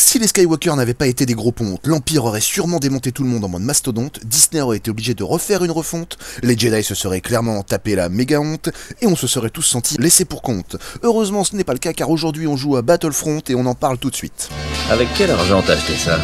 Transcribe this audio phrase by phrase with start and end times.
[0.00, 3.28] Si les Skywalker n'avaient pas été des gros pontes, l'Empire aurait sûrement démonté tout le
[3.28, 6.94] monde en mode mastodonte, Disney aurait été obligé de refaire une refonte, les Jedi se
[6.94, 8.70] seraient clairement tapé la méga honte,
[9.02, 10.76] et on se serait tous sentis laissés pour compte.
[11.02, 13.74] Heureusement ce n'est pas le cas car aujourd'hui on joue à Battlefront et on en
[13.74, 14.48] parle tout de suite.
[14.90, 16.18] Avec quel argent t'as acheté ça?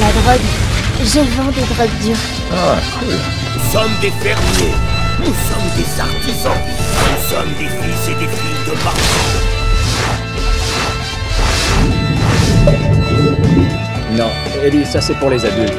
[0.00, 0.46] La drogue.
[1.02, 2.16] Je vends des drogues dures.
[2.52, 3.14] Ah, cool.
[3.56, 4.74] Nous sommes des fermiers.
[5.18, 6.52] Nous sommes des artisans.
[6.54, 9.37] Nous sommes des fils et des filles de marchands.
[14.18, 14.30] Non,
[14.64, 15.78] Ellie, ça c'est pour les adultes.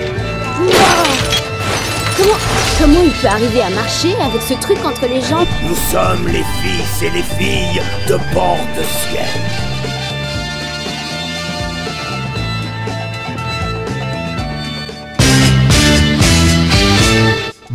[2.15, 2.37] Comment,
[2.79, 5.45] comment il peut arriver à marcher avec ce truc entre les jambes?
[5.67, 9.27] Nous sommes les fils et les filles de bord de ciel.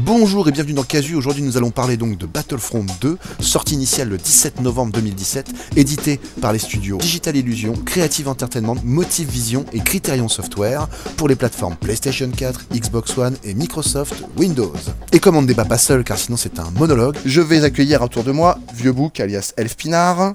[0.06, 1.14] Bonjour et bienvenue dans Casu.
[1.14, 6.20] Aujourd'hui, nous allons parler donc de Battlefront 2, sortie initiale le 17 novembre 2017, édité
[6.42, 11.77] par les studios Digital Illusion, Creative Entertainment, Motive Vision et Criterion Software pour les plateformes
[11.77, 14.75] PlayStation 4, Xbox One et Microsoft Windows.
[15.12, 18.02] Et comme on ne débat pas seul, car sinon c'est un monologue, je vais accueillir
[18.02, 20.34] autour de moi Vieux Bouc alias Elf Pinard,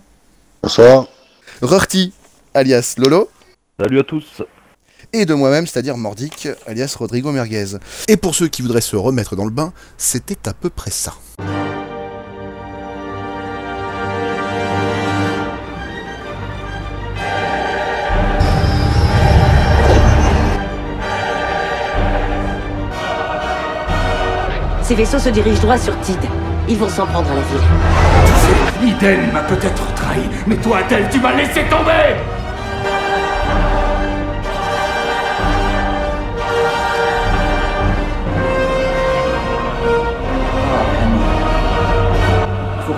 [0.63, 1.05] Bonsoir.
[1.61, 2.11] Rurti
[2.55, 3.29] alias Lolo,
[3.79, 4.41] Salut à tous.
[5.13, 7.77] Et de moi-même, c'est-à-dire Mordic, alias Rodrigo Merguez.
[8.07, 11.13] Et pour ceux qui voudraient se remettre dans le bain, c'était à peu près ça.
[24.83, 26.17] Ces vaisseaux se dirigent droit sur Tid.
[26.67, 28.95] Ils vont s'en prendre à la ville.
[28.95, 32.15] Iden m'a peut-être trahi, mais toi, Adèle, tu m'as laissé tomber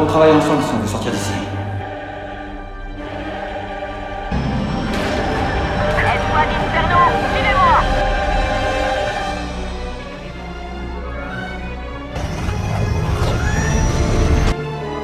[0.01, 1.31] Il faut qu'on travaille ensemble si on veut sortir d'ici.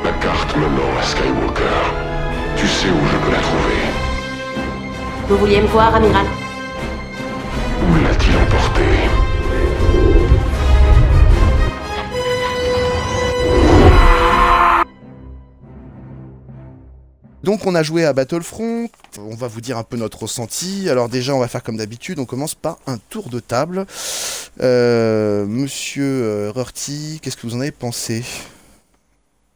[0.03, 1.63] La carte Menant à Skywalker.
[2.55, 3.75] Tu sais où je peux la trouver
[5.27, 6.25] Vous vouliez me voir, amiral?
[7.83, 9.06] Où l'a-t-il emporté
[17.47, 20.89] Donc on a joué à Battlefront, on va vous dire un peu notre ressenti.
[20.89, 23.85] Alors déjà on va faire comme d'habitude, on commence par un tour de table.
[24.59, 28.25] Euh, Monsieur euh, Rurti, qu'est-ce que vous en avez pensé?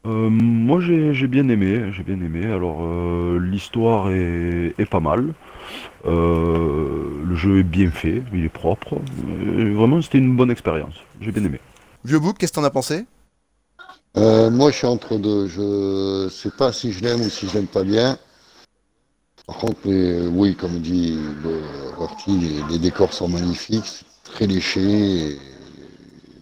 [0.06, 2.46] Euh, moi j'ai bien aimé, j'ai bien aimé.
[2.46, 5.34] Alors euh, l'histoire est, est pas mal.
[6.06, 9.02] Le jeu est bien fait, il est propre.
[9.76, 10.96] Vraiment c'était une bonne expérience.
[11.20, 11.60] J'ai bien aimé.
[12.06, 13.04] Vieux Bouc, qu'est-ce que t'en as pensé?
[14.18, 15.48] Euh, Moi, je suis entre deux.
[15.48, 18.18] Je sais pas si je l'aime ou si je l'aime pas bien.
[19.48, 21.62] Par contre, les- oui, comme dit le
[21.98, 24.82] Rorty, les, les décors sont magnifiques, c'est très léché.
[24.82, 25.40] et-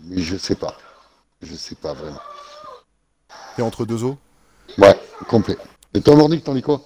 [0.06, 0.76] Mais je sais pas.
[1.42, 2.20] Je sais pas vraiment.
[3.56, 4.18] T'es entre deux eaux?
[4.78, 5.00] Ouais,
[5.30, 5.58] complet.
[5.94, 6.82] Et toi, Mordic, t'en dis quoi?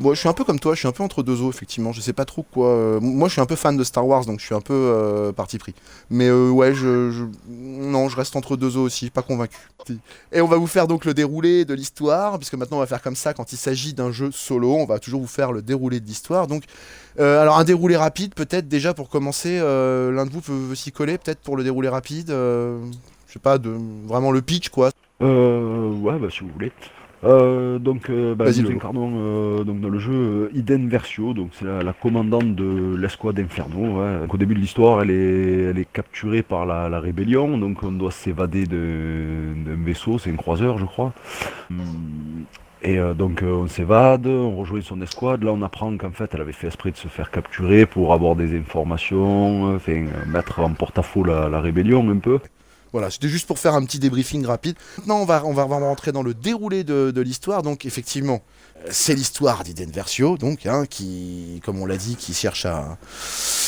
[0.00, 1.92] Moi je suis un peu comme toi, je suis un peu entre deux eaux effectivement,
[1.92, 2.68] je sais pas trop quoi...
[2.68, 4.72] euh, Moi je suis un peu fan de Star Wars donc je suis un peu
[4.72, 5.74] euh, parti pris.
[6.08, 9.58] Mais euh, ouais, je, Non, je reste entre deux eaux aussi, pas convaincu.
[10.30, 13.02] Et on va vous faire donc le déroulé de l'histoire, puisque maintenant on va faire
[13.02, 15.98] comme ça quand il s'agit d'un jeu solo, on va toujours vous faire le déroulé
[15.98, 16.46] de l'histoire.
[16.46, 16.64] Donc,
[17.18, 21.18] euh, alors un déroulé rapide peut-être déjà pour commencer, l'un de vous peut, s'y coller
[21.18, 23.76] peut-être pour le déroulé rapide, je sais pas, de
[24.06, 24.90] vraiment le pitch quoi.
[25.22, 26.72] Euh, ouais, bah, si vous voulez.
[27.24, 31.50] Euh, donc, euh, bah, nous incarnons euh, donc, dans le jeu euh, Iden Versio, donc
[31.52, 34.00] c'est la, la commandante de l'escouade Inferno.
[34.00, 34.20] ouais.
[34.20, 37.82] Donc, au début de l'histoire, elle est, elle est capturée par la, la rébellion, donc
[37.82, 41.12] on doit s'évader de- d'un vaisseau, c'est un croiseur, je crois.
[42.80, 45.42] Et euh, donc on s'évade, on rejoint son escouade.
[45.42, 48.36] Là, on apprend qu'en fait, elle avait fait esprit de se faire capturer pour avoir
[48.36, 52.38] des informations, enfin, mettre en porte-à-faux la, la rébellion un peu.
[52.92, 54.76] Voilà, c'était juste pour faire un petit débriefing rapide.
[54.98, 57.62] Maintenant, on va, on va vraiment rentrer dans le déroulé de, de l'histoire.
[57.62, 58.40] Donc, effectivement,
[58.78, 62.96] euh, c'est l'histoire d'Iden Versio, donc, hein, qui, comme on l'a dit, qui cherche à,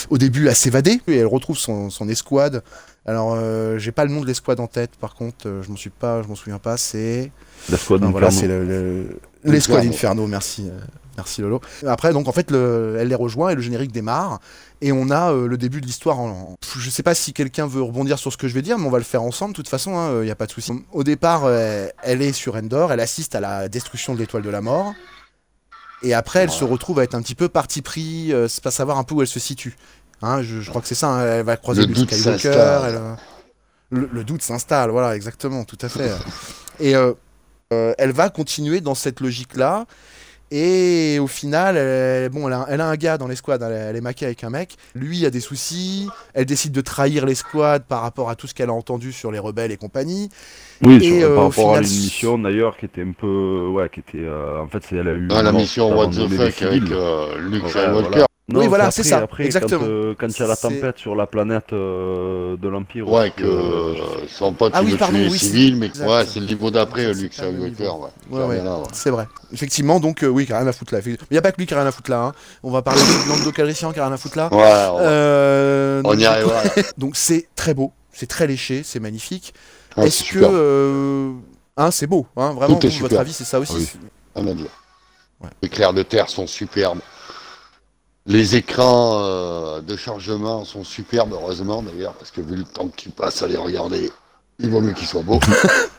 [0.09, 1.01] au début à s'évader.
[1.07, 2.63] Et elle retrouve son, son escouade.
[3.07, 5.77] Alors, euh, j'ai pas le nom de l'escouade en tête, par contre, euh, je m'en
[5.77, 6.77] suis pas, je m'en souviens pas.
[6.77, 7.31] C'est,
[7.71, 8.41] L'escouade non, voilà, Inferno.
[8.41, 9.95] c'est le, le- l'escouade Inferno.
[9.95, 10.27] Inferno.
[10.27, 10.79] Merci, euh,
[11.17, 11.61] merci Lolo.
[11.87, 14.41] Après, donc, en fait, le- elle les rejoint et le générique démarre.
[14.83, 17.67] Et on a euh, le début de l'histoire en, en- Je sais pas si quelqu'un
[17.67, 19.53] veut rebondir sur ce que je vais dire, mais on va le faire ensemble.
[19.53, 20.73] De toute façon, il n'y a pas de souci.
[20.93, 24.51] Au départ, euh, elle est sur Endor, elle assiste à la destruction de l'étoile de
[24.51, 24.95] la mort.
[26.03, 28.97] Et après, elle se retrouve à être un petit peu parti pris, euh, pas savoir
[28.99, 29.77] un peu où elle se situe.
[30.23, 32.49] Hein, je, je crois que c'est ça, hein, elle va croiser Le Luke doute Skywalker.
[32.49, 33.15] elle, euh,
[33.91, 36.11] le, le doute s'installe, voilà, exactement, tout à fait.
[36.79, 37.13] Et euh,
[37.75, 39.85] euh, elle va continuer dans cette logique-là.
[40.53, 43.97] Et au final, elle, bon, elle a, elle a un gars dans l'escouade, elle, elle
[43.97, 44.77] est maquée avec un mec.
[44.97, 46.09] Lui a des soucis.
[46.35, 49.39] Elle décide de trahir l'escouade par rapport à tout ce qu'elle a entendu sur les
[49.39, 50.29] rebelles et compagnie.
[50.83, 53.69] Oui, Et, sur- euh, par au rapport à final, l'émission d'ailleurs qui était un peu.
[53.69, 54.19] Ouais, qui était.
[54.19, 55.29] euh, en fait, c'est elle a eu.
[55.31, 58.25] Ah, la mission What the fuck avec euh, Luke Ouais, Skywalker.
[58.51, 58.59] Voilà.
[58.65, 59.81] Oui, voilà, c'est ça, Après, exactement.
[59.81, 63.09] Quand, euh, quand il y a la tempête sur la planète euh, de l'Empire.
[63.09, 65.39] Ouais, aussi, que euh, euh, son pote Ah il oui, veut pardon, tuer les oui,
[65.39, 68.09] c'est- civils, mais ouais, c'est le niveau d'après, C'est Luke Skywalker, ouais.
[68.31, 68.63] Ouais, Ça ouais.
[68.63, 68.79] là.
[68.93, 69.27] C'est vrai.
[69.53, 71.01] Effectivement, donc euh, oui, qui a rien à foutre là.
[71.05, 72.23] Il n'y a pas que lui qui a rien à foutre là.
[72.27, 72.33] hein.
[72.63, 74.49] On va parler de Lando Calrissian qui a rien à foutre là.
[74.53, 74.67] Ouais, ouais.
[75.01, 76.65] Euh, on donc, y arrivera.
[76.65, 76.71] là.
[76.99, 79.55] Donc c'est très beau, c'est très léché, c'est magnifique.
[79.97, 80.51] Ouais, Est-ce que super.
[80.53, 81.33] euh,
[81.77, 83.91] hein, c'est beau, hein, vraiment vous, votre avis c'est ça aussi.
[84.35, 84.41] Ah.
[84.41, 85.49] Ouais.
[85.63, 87.01] Les clairs de terre sont superbes.
[88.27, 92.97] Les écrans euh, de chargement sont superbes, heureusement d'ailleurs, parce que vu le temps que
[92.97, 94.11] tu passes à les regarder,
[94.59, 95.41] il vaut mieux qu'ils soient beaux.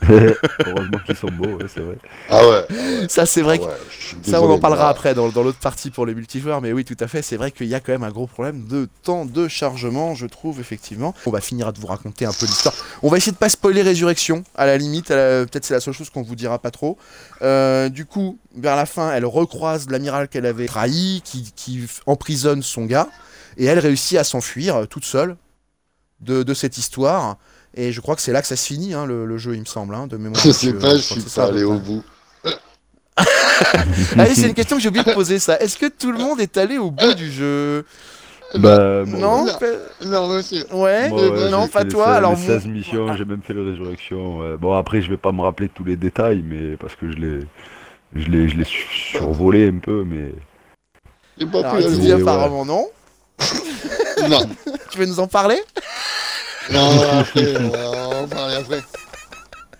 [0.08, 1.96] Heureusement qu'ils sont beaux, ouais, c'est vrai.
[2.30, 3.58] ah ouais, Ça c'est vrai.
[3.60, 6.60] ah que- ouais, Ça, on en parlera après dans, dans l'autre partie pour les multijoueurs,
[6.60, 7.20] mais oui, tout à fait.
[7.22, 10.26] C'est vrai qu'il y a quand même un gros problème de temps de chargement, je
[10.26, 11.14] trouve, effectivement.
[11.26, 12.74] On va finir de vous raconter un peu l'histoire.
[13.02, 15.08] On va essayer de pas spoiler Résurrection, à la limite.
[15.10, 16.96] la- Peut-être c'est la seule chose qu'on vous dira pas trop.
[17.42, 22.84] Euh, du coup, vers la fin, elle recroise l'amiral qu'elle avait trahi, qui, emprisonne son
[22.86, 23.08] gars,
[23.56, 25.36] et elle réussit à s'enfuir euh, toute seule
[26.20, 27.36] de, de cette histoire.
[27.74, 29.60] Et je crois que c'est là que ça se finit, hein, le, le jeu, il
[29.60, 30.40] me semble, hein, de mémoire.
[30.42, 32.02] Je sais pas, je suis ça, pas peu allé au bout.
[34.16, 35.58] Oui, c'est une question que j'ai oublié de poser ça.
[35.58, 37.84] Est-ce que tout le monde est allé au bout du jeu?
[38.54, 39.44] Bah, bon, Non
[40.00, 40.28] non.
[40.28, 40.64] monsieur.
[40.72, 42.06] Ouais, Moi, ouais, Non, j'ai pas toi.
[42.06, 44.38] 16 Alors, les 16 moi- missions, j'ai même fait le résurrection.
[44.38, 44.56] ouais.
[44.56, 47.40] Bon, après, je vais pas me rappeler tous les détails, mais parce que je l'ai,
[48.14, 50.32] je l'ai, je l'ai su- survolé un peu, mais
[51.46, 52.22] pas Alors, tu dis ouais.
[52.22, 52.86] apparemment non.
[54.28, 54.48] Non,
[54.90, 55.60] Tu veux nous en parler?
[56.72, 58.82] Non, après, on va en parler après.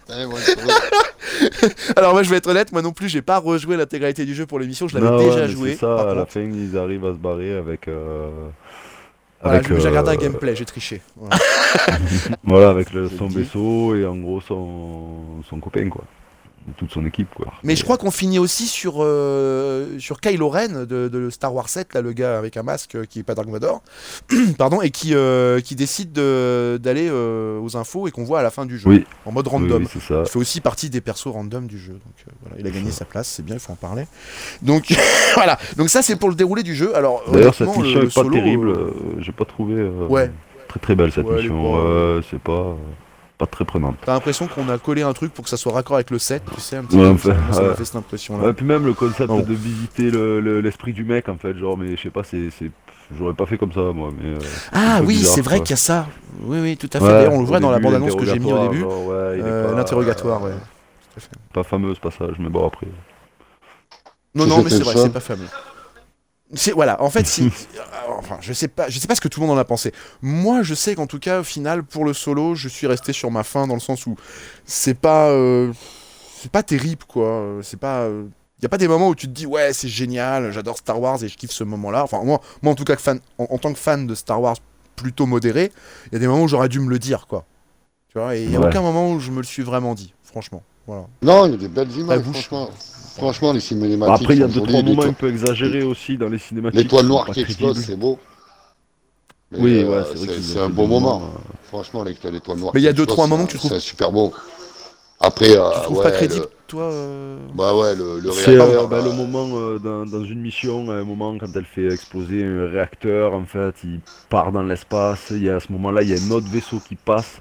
[1.97, 4.47] Alors moi je vais être honnête, moi non plus j'ai pas rejoué l'intégralité du jeu
[4.47, 5.73] pour l'émission, je l'avais déjà joué.
[5.73, 7.89] C'est ça, à la fin, ils arrivent à se barrer avec.
[7.89, 8.31] euh,
[9.43, 11.03] Voilà, j'ai regardé un euh, gameplay, j'ai triché.
[11.17, 11.37] Voilà.
[12.45, 16.05] Voilà, avec le, son vaisseau et en gros son, son copain, quoi.
[16.77, 17.47] Toute son équipe, quoi.
[17.63, 21.69] Mais je crois qu'on finit aussi sur, euh, sur Kylo Ren de, de Star Wars
[21.69, 23.83] 7, là, le gars avec un masque euh, qui est pas Dark Vador,
[24.59, 28.43] pardon, et qui, euh, qui décide de- d'aller euh, aux infos et qu'on voit à
[28.43, 29.07] la fin du jeu, Oui.
[29.25, 29.83] en mode random.
[29.95, 30.23] oui, ça.
[30.27, 31.93] Il fait aussi partie des persos random du jeu.
[31.95, 34.05] Donc euh, voilà, il a gagné sa place, c'est bien, il faut en parler.
[34.61, 34.93] Donc
[35.37, 36.95] voilà, donc ça c'est pour le déroulé du jeu.
[36.95, 38.69] Alors D'ailleurs, cette mission le est pas solo, terrible.
[38.69, 40.31] euh, euh, J'ai pas trouvé euh, Ouais.
[40.69, 41.77] très très belle cette Ouais, mission.
[41.79, 42.75] Euh, c'est pas, euh,
[43.39, 43.97] pas très prenante.
[44.05, 46.43] T'as l'impression qu'on a collé un truc pour que ça soit raccord avec le set,
[46.55, 47.11] tu sais, un petit Ouais, peu.
[47.31, 48.45] enfin, ça m'a fait cette impression-là.
[48.49, 51.79] Ouais, puis même le concept de visiter le- le- l'esprit du mec, en fait, genre,
[51.79, 52.71] mais je sais pas, c'est, c'est-
[53.17, 54.11] j'aurais pas fait comme ça, moi.
[54.21, 54.39] Mais, euh,
[54.73, 55.65] Ah oui, bizarre, c'est vrai quoi.
[55.67, 56.07] qu'il y a ça.
[56.43, 57.05] Oui, oui, tout à fait.
[57.05, 58.81] Ouais, D'ailleurs, on le voit dans la début, bande-annonce que j'ai mis au début.
[58.83, 60.51] l'interrogatoire, genre, ouais, il est Euh, pas, L'interrogatoire, ouais.
[60.51, 61.31] Tout à fait.
[61.55, 62.89] Pas fameux ce passage, mais bon, après.
[64.35, 65.47] Non, non, mais c'est vrai, c'est pas fameux.
[66.55, 67.51] C'est voilà, en fait, si,
[68.19, 69.93] enfin, je sais pas, je sais pas ce que tout le monde en a pensé.
[70.23, 73.31] Moi, je sais qu'en tout cas, au final, pour le solo, je suis resté sur
[73.31, 74.17] ma fin dans le sens où
[74.65, 75.73] c'est pas, euh,
[76.41, 77.27] c'est pas terrible, quoi.
[77.29, 79.89] Euh, C'est pas, il y a pas des moments où tu te dis ouais, c'est
[79.89, 82.03] génial, j'adore Star Wars et je kiffe ce moment-là.
[82.03, 84.57] Enfin, moi, moi en tout cas, fan, en, en tant que fan de Star Wars
[84.97, 85.71] plutôt modéré,
[86.07, 87.45] il y a des moments où j'aurais dû me le dire, quoi.
[88.09, 88.69] Tu vois, et il y a Ouais.
[88.69, 90.63] aucun moment où je me le suis vraiment dit, franchement.
[90.89, 91.05] Voilà.
[91.21, 92.71] Non, il y a des belles images, franchement.
[93.19, 94.23] Franchement, les cinématiques.
[94.23, 96.81] Après, il y a deux, trois moments un peu exagérés aussi dans les cinématiques.
[96.81, 98.19] L'étoile noire qui explose, c'est beau.
[99.53, 101.23] Mais, Oui, euh, ouais, c'est vrai c'est un beau moment.
[101.25, 102.73] euh, Franchement, l'étoile l'étoile noire.
[102.75, 104.33] Mais il y a deux, trois c'est- moments que tu trouves- C'est super beau.
[105.21, 108.57] Après, euh, Tu trouves ouais, pas crédible, le- toi euh Bah ouais, le, le C'est
[108.57, 111.65] réacteur, euh, bah, le moment euh, dans, dans une mission, à un moment quand elle
[111.65, 115.27] fait exploser un réacteur, en fait, il part dans l'espace.
[115.33, 117.41] Il y a à ce moment-là, il y a un autre vaisseau qui passe.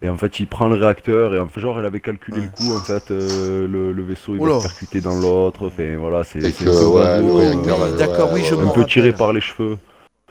[0.00, 2.44] Et en fait, il prend le réacteur et en fait, genre, elle avait calculé Ouais.
[2.44, 2.76] le coup.
[2.76, 5.66] En fait, euh, le, le vaisseau il Oh va se percuter dans l'autre.
[5.66, 9.76] Enfin, voilà, c'est le euh, d'accord, oui, je un m'en peu tiré par les cheveux.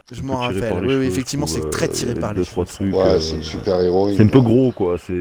[0.09, 0.85] Je m'en rappelle.
[0.85, 2.91] Oui, effectivement, c'est trouve, très euh, tiré par deux, les trois cheveux.
[2.91, 2.95] trucs.
[2.95, 4.15] Ouais, euh, c'est super héroïne.
[4.15, 4.95] C'est un peu gros, quoi.
[5.05, 5.13] C'est.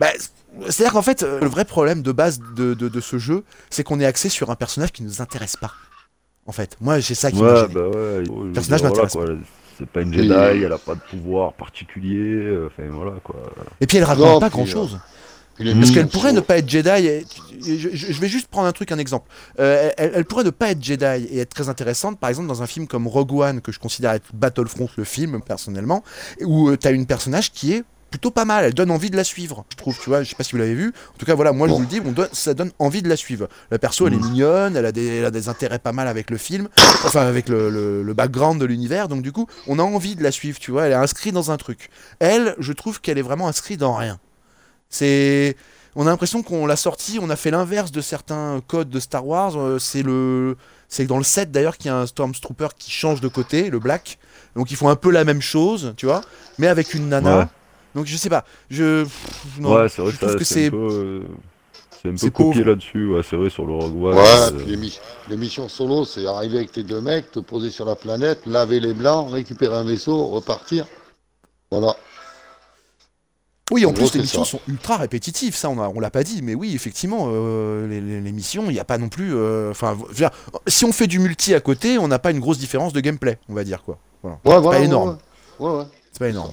[0.00, 0.08] Bah,
[0.68, 3.84] C'est-à-dire qu'en fait, euh, le vrai problème de base de, de, de ce jeu, c'est
[3.84, 5.70] qu'on est axé sur un personnage qui ne nous intéresse pas.
[6.46, 8.24] En fait, moi, j'ai ça qui Ouais, bah ouais.
[8.24, 9.26] veux personnage dire, voilà, m'intéresse quoi,
[9.78, 12.18] C'est pas une Puis- Jedi, elle a pas de pouvoir particulier.
[12.18, 13.36] euh, Enfin, voilà, quoi.
[13.80, 14.98] Et puis elle raconte Non, pas puis, grand-chose.
[15.54, 16.88] Puis les Parce qu'elle pourrait ne pas être Jedi.
[17.06, 17.24] et-
[17.66, 19.28] et je, je- je vais juste prendre un truc, un exemple.
[19.58, 22.62] Euh, elle, elle pourrait ne pas être Jedi et être très intéressante, par exemple, dans
[22.62, 26.02] un film comme Rogue One, que je considère être Battlefront, le film, personnellement,
[26.42, 28.64] où tu as une personnage qui est plutôt pas mal.
[28.64, 29.98] Elle donne envie de la suivre, je trouve.
[29.98, 30.92] Tu vois, je sais pas si vous l'avez vu.
[31.14, 33.08] En tout cas, voilà, moi je vous le dis, on donne- ça donne envie de
[33.08, 33.48] la suivre.
[33.70, 36.30] La perso, elle est mignonne, elle a, des, elle a des intérêts pas mal avec
[36.30, 36.68] le film,
[37.04, 39.08] enfin avec le, le- le background de l'univers.
[39.08, 40.58] Donc du coup, on a envie de la suivre.
[40.58, 41.90] Tu vois, elle est inscrite dans un truc.
[42.18, 44.18] Elle, je trouve qu'elle est vraiment inscrite dans rien.
[44.90, 45.56] C'est
[45.96, 49.26] on a l'impression qu'on l'a sorti, on a fait l'inverse de certains codes de Star
[49.26, 49.58] Wars.
[49.58, 50.56] euh, c'est le,
[50.88, 53.78] c'est dans le 7 d'ailleurs qu'il y a un Stormtrooper qui change de côté, le
[53.80, 54.18] Black.
[54.54, 56.20] Donc ils font un peu la même chose, tu vois,
[56.58, 57.30] mais avec une nana.
[57.40, 57.44] Ouais.
[57.98, 59.04] Donc je sais pas, je,
[59.58, 61.22] non, ouais, c'est vrai je que, trouve que c'est c'est un peu, euh,
[62.00, 63.08] c'est un peu c'est copié là-dessus.
[63.12, 64.14] Ouais, c'est vrai sur le Rogue One.
[64.14, 67.40] Ouais, euh, puis les, mi- les missions solo, c'est arriver avec tes deux mecs, te
[67.40, 70.86] poser sur la planète, laver les blancs, récupérer un vaisseau, repartir.
[71.72, 71.96] Voilà.
[73.70, 74.52] Oui, en En plus, gros, les c'est missions ça.
[74.52, 78.00] sont ultra répétitives, ça, on, a- on l'a pas dit, mais oui, effectivement, euh, les,
[78.00, 79.34] les- les missions, il n'y a pas non plus.
[79.34, 79.98] euh, Enfin,
[80.66, 83.38] si on fait du multi à côté, on n'a pas une grosse différence de gameplay,
[83.48, 83.98] on va dire quoi.
[84.22, 84.36] Voilà.
[84.44, 84.60] Ouais, voilà.
[84.62, 85.18] pas ouais, énorme.
[85.58, 85.76] Ouais, ouais.
[85.80, 85.84] ouais.
[86.12, 86.52] C'est pas énorme.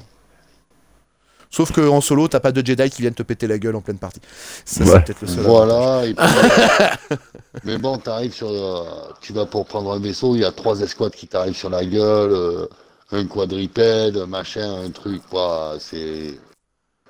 [1.49, 3.81] Sauf que en solo, t'as pas de Jedi qui viennent te péter la gueule en
[3.81, 4.19] pleine partie.
[4.65, 4.89] Ça, Ouais.
[4.91, 5.43] c'est peut-être le seul.
[5.43, 6.05] Voilà.
[6.05, 6.25] et puis,
[7.11, 7.15] euh,
[7.63, 8.49] mais bon, t'arrives sur.
[8.49, 8.83] euh,
[9.21, 11.85] tu vas pour prendre un vaisseau, il y a trois escouades qui t'arrivent sur la
[11.85, 12.67] gueule, euh,
[13.11, 15.75] un quadripède, machin, un truc, quoi.
[15.79, 16.37] C'est.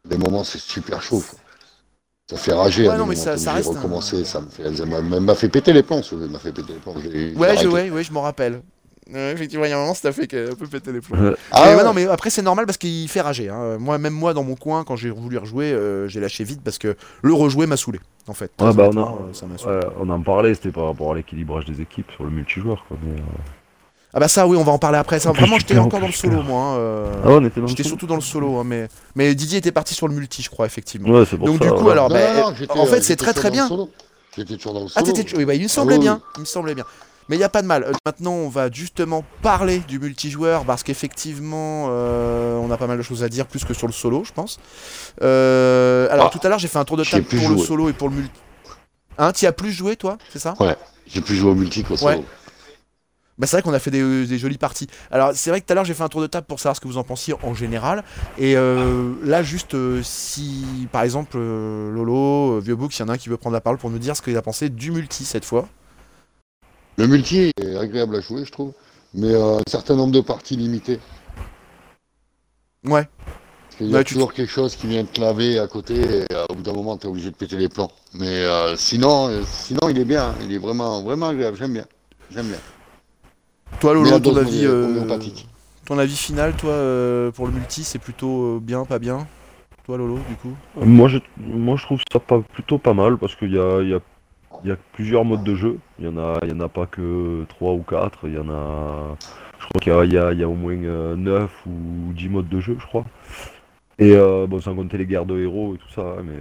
[0.08, 1.24] Des moments, c'est super chaud.
[1.27, 1.39] quoi.
[2.30, 2.88] Ça fait rager.
[2.89, 5.36] Ouais, non, mais ça- ça j'ai reste un- recommencé, ça me fait, m'a même m'a
[5.36, 6.96] fait péter les plombs, m'a fait péter les plombs.
[7.39, 8.62] Ouais, je, ouais, ouais, je m'en rappelle.
[9.13, 11.15] Ouais, effectivement, il y a un moment, ça fait que- un peu péter les plombs.
[11.21, 11.83] euh, Ah Mais ouais.
[11.83, 13.50] non, mais après c'est normal parce qu'il fait rager.
[13.50, 13.77] hein.
[13.77, 16.79] Moi, même moi, dans mon coin, quand j'ai voulu rejouer, euh, j'ai lâché vite parce
[16.79, 18.00] que le rejouer m'a saoulé.
[18.27, 18.51] En fait.
[18.57, 19.75] Très bah, on, a- euh, ça m'a saoulé.
[19.75, 22.83] ouais, on en parlait, c'était par rapport à l'équilibrage des équipes sur le multijoueur.
[22.88, 23.24] Quoi, mais, euh,
[24.15, 25.19] Ah bah ça, oui, on va en parler après.
[25.19, 26.62] Ça, vraiment, j'étais encore dans le solo, moi.
[26.62, 28.88] hein, euh, Ah ouais, on était dans le J'étais surtout dans le solo, hein, mais
[29.13, 31.09] mais Didier était parti sur le multi, je crois, effectivement.
[31.09, 31.65] Ouais, c'est pour Donc ça.
[31.69, 31.91] du coup, ouais.
[31.91, 33.75] alors, Non, bah, non, non, j'étais, en euh, fait, c'est j'étais très toujours très dans
[33.75, 33.93] le bien.
[34.35, 35.13] J'étais toujours dans le Ah, solo.
[35.13, 36.85] t'étais, oui, bah, il me semblait oui, bien, il me semblait bien.
[37.27, 37.84] Mais il y a pas de mal.
[37.84, 42.98] Euh, maintenant, on va justement parler du multijoueur parce qu'effectivement, euh, on a pas mal
[42.98, 44.60] de choses à dire plus que sur le solo, je pense.
[45.24, 47.55] Euh, alors Ah, tout à l'heure, j'ai fait un tour de table plus pour le
[47.58, 47.65] joué.
[47.65, 48.39] solo et pour le multi.
[49.17, 50.53] Hein, t'y as plus joué, toi, c'est ça?
[51.08, 52.17] J'ai pu jouer au multi qu'au solo.
[52.20, 52.24] Ouais.
[53.38, 54.88] Bah c'est vrai qu'on a fait des, des jolies parties.
[55.12, 56.77] Alors c'est vrai que tout à l'heure j'ai fait un tour de table pour savoir
[56.77, 58.05] ce que vous en pensiez en général.
[58.38, 63.10] Et euh, là juste euh, si par exemple euh, Lolo, Vieux Book, s'il y en
[63.12, 64.91] a un qui veut prendre la parole pour nous dire ce qu'il a pensé du
[64.91, 65.67] multi cette fois.
[66.97, 68.73] Le multi est agréable à jouer, je trouve,
[69.13, 70.99] mais euh, un certain nombre de parties limitées.
[72.85, 73.07] Ouais.
[73.65, 75.95] Parce qu'il y a Ouais, tu- toujours quelque chose qui vient te laver à côté,
[75.95, 77.91] et euh, au bout d'un moment, tu es obligé de péter les plombs.
[78.13, 81.85] Mais euh, sinon, euh, sinon, il est bien, il est vraiment, vraiment agréable, j'aime bien.
[82.31, 82.59] J'aime bien.
[83.81, 85.19] Toi Lolo, ton avis, euh,
[85.85, 89.27] ton avis final toi euh, pour le multi c'est plutôt euh, bien, pas bien?
[89.85, 90.55] Toi Lolo du coup?
[90.83, 93.89] Moi je, moi, je trouve ça pas, plutôt pas mal parce qu'il y a, il
[93.89, 93.99] y, a,
[94.65, 95.77] il y a plusieurs modes de jeu.
[96.00, 98.27] Il y en a, il y en a pas que 3 ou 4.
[98.27, 99.15] Il y en a.
[99.60, 103.05] Je crois qu'il y a, au moins 9 ou 10 modes de jeu, je crois.
[104.00, 106.01] Et euh, bon, sans compter les guerres de héros et tout ça.
[106.01, 106.34] hein, Mais,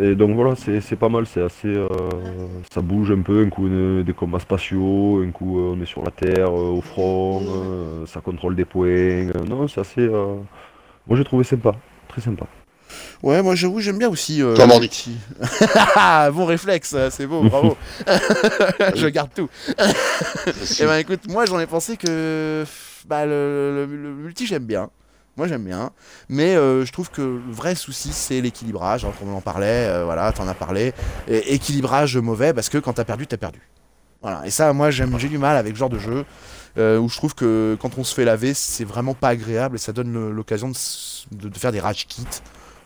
[0.00, 1.26] euh, et donc voilà, c'est pas mal.
[1.26, 1.68] C'est assez.
[1.68, 1.88] euh,
[2.72, 3.42] ça bouge un peu.
[3.44, 5.22] Un coup, des combats spatiaux.
[5.22, 7.42] Un coup, euh, on est sur la terre, euh, au front.
[7.48, 8.88] euh, ça contrôle des points.
[8.88, 10.02] euh, non, c'est assez.
[10.02, 10.36] euh,
[11.06, 11.74] Moi, j'ai trouvé sympa.
[12.08, 12.46] Très sympa.
[13.22, 14.42] Ouais, moi j'avoue, j'aime bien aussi.
[14.42, 15.16] Euh, multi.
[15.96, 17.76] Ah, bon réflexe, euh, c'est beau, bravo.
[18.94, 19.48] Je garde tout.
[20.80, 22.64] Eh ben écoute, moi j'en ai pensé que
[23.06, 24.90] bah, le, le- le multi j'aime bien.
[25.36, 25.90] Moi j'aime bien.
[26.28, 29.86] Mais euh, je trouve que le vrai souci c'est l'équilibrage, hein, comme on en parlait,
[29.88, 30.92] euh, voilà, t'en as parlé.
[31.28, 33.60] Et, équilibrage mauvais parce que quand t'as perdu, t'as perdu.
[34.22, 34.42] Voilà.
[34.46, 36.24] Et ça, moi j'ai du mal avec ce genre de jeu
[36.78, 39.78] euh, où je trouve que quand on se fait laver, c'est vraiment pas agréable et
[39.78, 40.74] ça donne l'occasion de,
[41.32, 42.24] de- de faire des rage kits.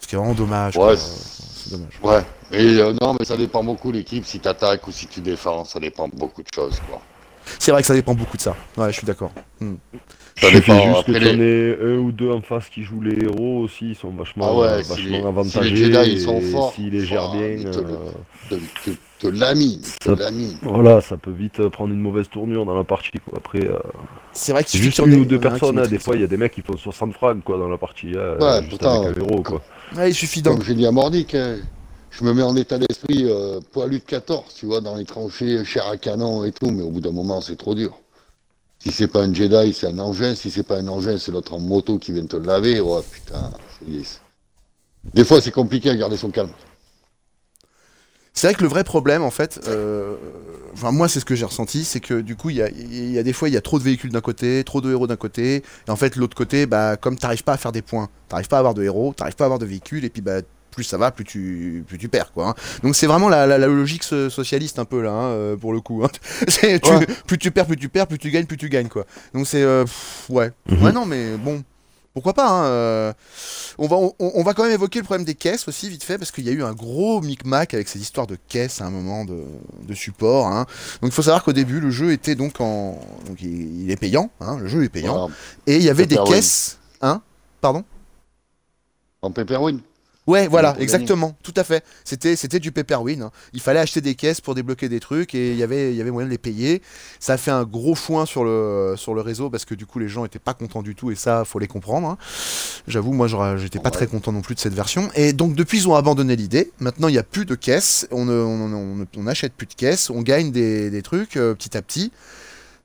[0.00, 0.76] Ce qui est vraiment dommage.
[0.76, 2.00] Ouais, c'est- dommage.
[2.02, 2.22] Ouais,
[2.58, 5.64] et euh, non, mais ça dépend beaucoup l'équipe, si tu attaques ou si tu défends,
[5.64, 6.80] ça dépend beaucoup de choses.
[6.88, 7.00] Quoi.
[7.58, 8.56] C'est vrai que ça dépend beaucoup de ça.
[8.76, 9.32] Ouais, je suis d'accord.
[10.40, 10.82] Ça Il suffit dépend.
[10.86, 13.94] juste Après, que les- un ou deux en face qui jouent les héros aussi, ils
[13.94, 15.76] sont vachement, Ah ouais, euh, si vachement les- si les avantagés.
[15.76, 17.84] Jedi, ils sont forts, S'ils les gèrent ah, bien, ils te euh,
[18.48, 20.56] te, te, te lamine, te Ça- lamine.
[20.62, 23.10] voilà, ça peut vite euh, prendre une mauvaise tournure dans la partie.
[23.28, 23.36] Quoi.
[23.38, 23.78] Après, euh,
[24.32, 25.78] C'est vrai qu'il juste une ou deux personnes.
[25.78, 25.86] hein.
[25.86, 26.18] Des fois, ça.
[26.18, 28.58] il y a des mecs qui font 60 frags quoi, dans la partie, hein, Ouais,
[28.60, 29.42] juste putain, avec un héros.
[29.42, 29.60] Quoi.
[30.12, 30.42] Suffit.
[30.42, 31.58] Comme j'ai dit à Mordic, hein,
[32.10, 35.64] je me mets en état d'esprit euh, poilu de 14, tu vois, dans les tranchées,
[35.64, 37.98] chair à canon et tout, mais au bout d'un moment, c'est trop dur.
[38.78, 40.34] Si c'est pas un Jedi, c'est un engin.
[40.34, 42.80] Si c'est pas un engin, c'est l'autre en moto qui vient te laver.
[42.80, 44.20] Ouais, putain, c'est.
[45.14, 46.50] Des fois, c'est compliqué à garder son calme.
[48.40, 50.14] C'est vrai que le vrai problème, en fait, euh,
[50.72, 53.10] enfin moi c'est ce que j'ai ressenti, c'est que du coup il y a, il
[53.12, 55.06] y a des fois il y a trop de véhicules d'un côté, trop de héros
[55.06, 55.56] d'un côté,
[55.86, 58.56] et en fait l'autre côté, bah comme t'arrives pas à faire des points, t'arrives pas
[58.56, 60.96] à avoir de héros, t'arrives pas à avoir de véhicules, et puis bah plus ça
[60.96, 62.48] va, plus tu, plus tu perds quoi.
[62.48, 62.54] hein.
[62.82, 65.74] Donc c'est vraiment la, la- la logique so- socialiste un peu là, hein, euh, pour
[65.74, 66.02] le coup.
[66.02, 66.08] hein.
[66.48, 67.06] C'est- tu- Ouais.
[67.26, 69.04] Plus tu perds, plus tu perds, plus tu gagnes, plus tu gagnes quoi.
[69.34, 69.84] Donc c'est euh,
[70.30, 70.82] ouais, Mhm.
[70.82, 71.62] ouais non mais bon.
[72.12, 73.12] Pourquoi pas hein, euh,
[73.78, 76.18] on, va, on, on va quand même évoquer le problème des caisses aussi, vite fait,
[76.18, 78.90] parce qu'il y a eu un gros micmac avec ces histoires de caisses à un
[78.90, 79.44] moment de,
[79.86, 80.48] de support.
[80.48, 80.66] hein.
[81.02, 82.98] Donc il faut savoir qu'au début, le jeu était donc en.
[83.26, 85.12] Donc il, il est payant, hein, le jeu est payant.
[85.12, 85.34] Voilà.
[85.68, 86.78] Et il y avait des caisses.
[87.00, 87.22] Hein
[87.60, 87.84] Pardon?
[89.22, 89.78] En Pepperwin.
[90.26, 91.82] Ouais, voilà, exactement, tout à fait.
[92.04, 93.22] C'était, c'était du pay per win.
[93.22, 93.30] hein.
[93.52, 96.00] Il fallait acheter des caisses pour débloquer des trucs et il y avait, il y
[96.00, 96.82] avait moyen de les payer.
[97.18, 99.98] Ça a fait un gros foin sur le, sur le réseau parce que du coup
[99.98, 102.06] les gens étaient pas contents du tout et ça, faut les comprendre.
[102.06, 102.18] hein.
[102.86, 103.90] J'avoue, moi, j'aurais- j'étais pas Ouais.
[103.92, 105.10] très content non plus de cette version.
[105.16, 106.70] Et donc depuis, ils ont abandonné l'idée.
[106.78, 108.06] Maintenant, il y a plus de caisses.
[108.12, 110.10] On, ne- on, on, on achète plus de caisses.
[110.10, 112.12] On gagne des, des trucs euh, petit à petit.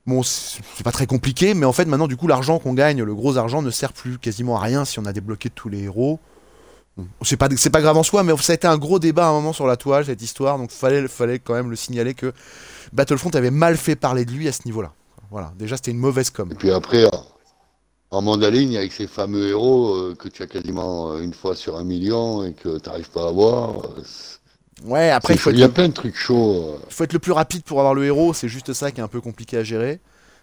[0.06, 3.14] Bon, c'est pas très compliqué, mais en fait, maintenant, du coup, l'argent qu'on gagne, le
[3.14, 6.18] gros argent, ne sert plus quasiment à rien si on a débloqué tous les héros.
[7.22, 9.28] C'est pas, c'est pas grave en soi, mais ça a été un gros débat à
[9.28, 12.32] un moment sur la toile, cette histoire, donc fallait, fallait quand même le signaler que
[12.92, 14.92] Battlefront avait mal fait parler de lui à ce niveau-là.
[15.30, 16.48] Voilà, déjà c'était une mauvaise com.
[16.52, 17.04] Et puis après,
[18.10, 21.76] en- mandaline, avec ces fameux héros euh, que tu as quasiment euh, une fois sur
[21.76, 23.70] un million et que tu n'arrives pas à avoir.
[23.84, 24.02] euh,
[24.84, 26.74] Ouais, après il faut, il y a plein de trucs chauds.
[26.76, 26.78] euh.
[26.90, 29.08] faut être le plus rapide pour avoir le héros, c'est juste ça qui est un
[29.08, 30.00] peu compliqué à gérer.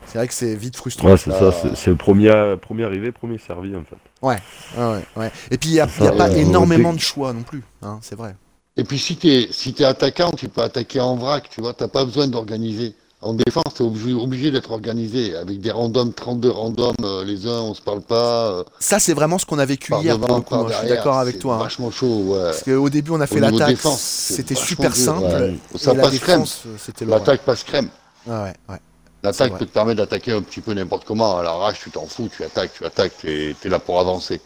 [0.08, 1.10] C'est vrai que c'est vite frustrant.
[1.10, 3.96] Ouais, c'est ça, c'est- c'est le premier, premier arrivé, premier servi en fait.
[4.22, 4.38] Ouais,
[4.78, 5.32] ouais, ouais.
[5.52, 7.64] Et puis il n'y a, y a ça, pas euh, énormément de choix non plus,
[7.82, 8.36] hein, c'est vrai.
[8.78, 11.74] Et puis si tu es, si t'es attaquant, tu peux attaquer en vrac, tu vois,
[11.74, 12.96] tu pas besoin d'organiser.
[13.22, 17.48] En défense, tu es obligé, obligé d'être organisé, avec des randoms, 32 randoms, euh, les
[17.48, 20.36] uns on se parle pas, euh, Ça c'est vraiment ce qu'on a vécu hier pour
[20.36, 21.56] le coup, hein, je suis d'accord avec toi.
[21.56, 21.60] hein.
[21.60, 22.40] vachement chaud, ouais.
[22.44, 25.24] Parce qu'au début on a fait l'attaque, c'était super dur, simple.
[25.24, 25.56] ouais.
[25.78, 26.40] Ça la passe crème.
[26.40, 27.20] défense, euh, c'était l'horreur.
[27.22, 27.88] L'attaque passe crème.
[28.30, 28.80] Ah ouais, ouais.
[29.24, 31.38] L'attaque peut te permettre d'attaquer un petit peu n'importe comment.
[31.38, 34.42] À l'arrache, tu t'en fous, tu attaques, tu attaques, tu es, là pour avancer.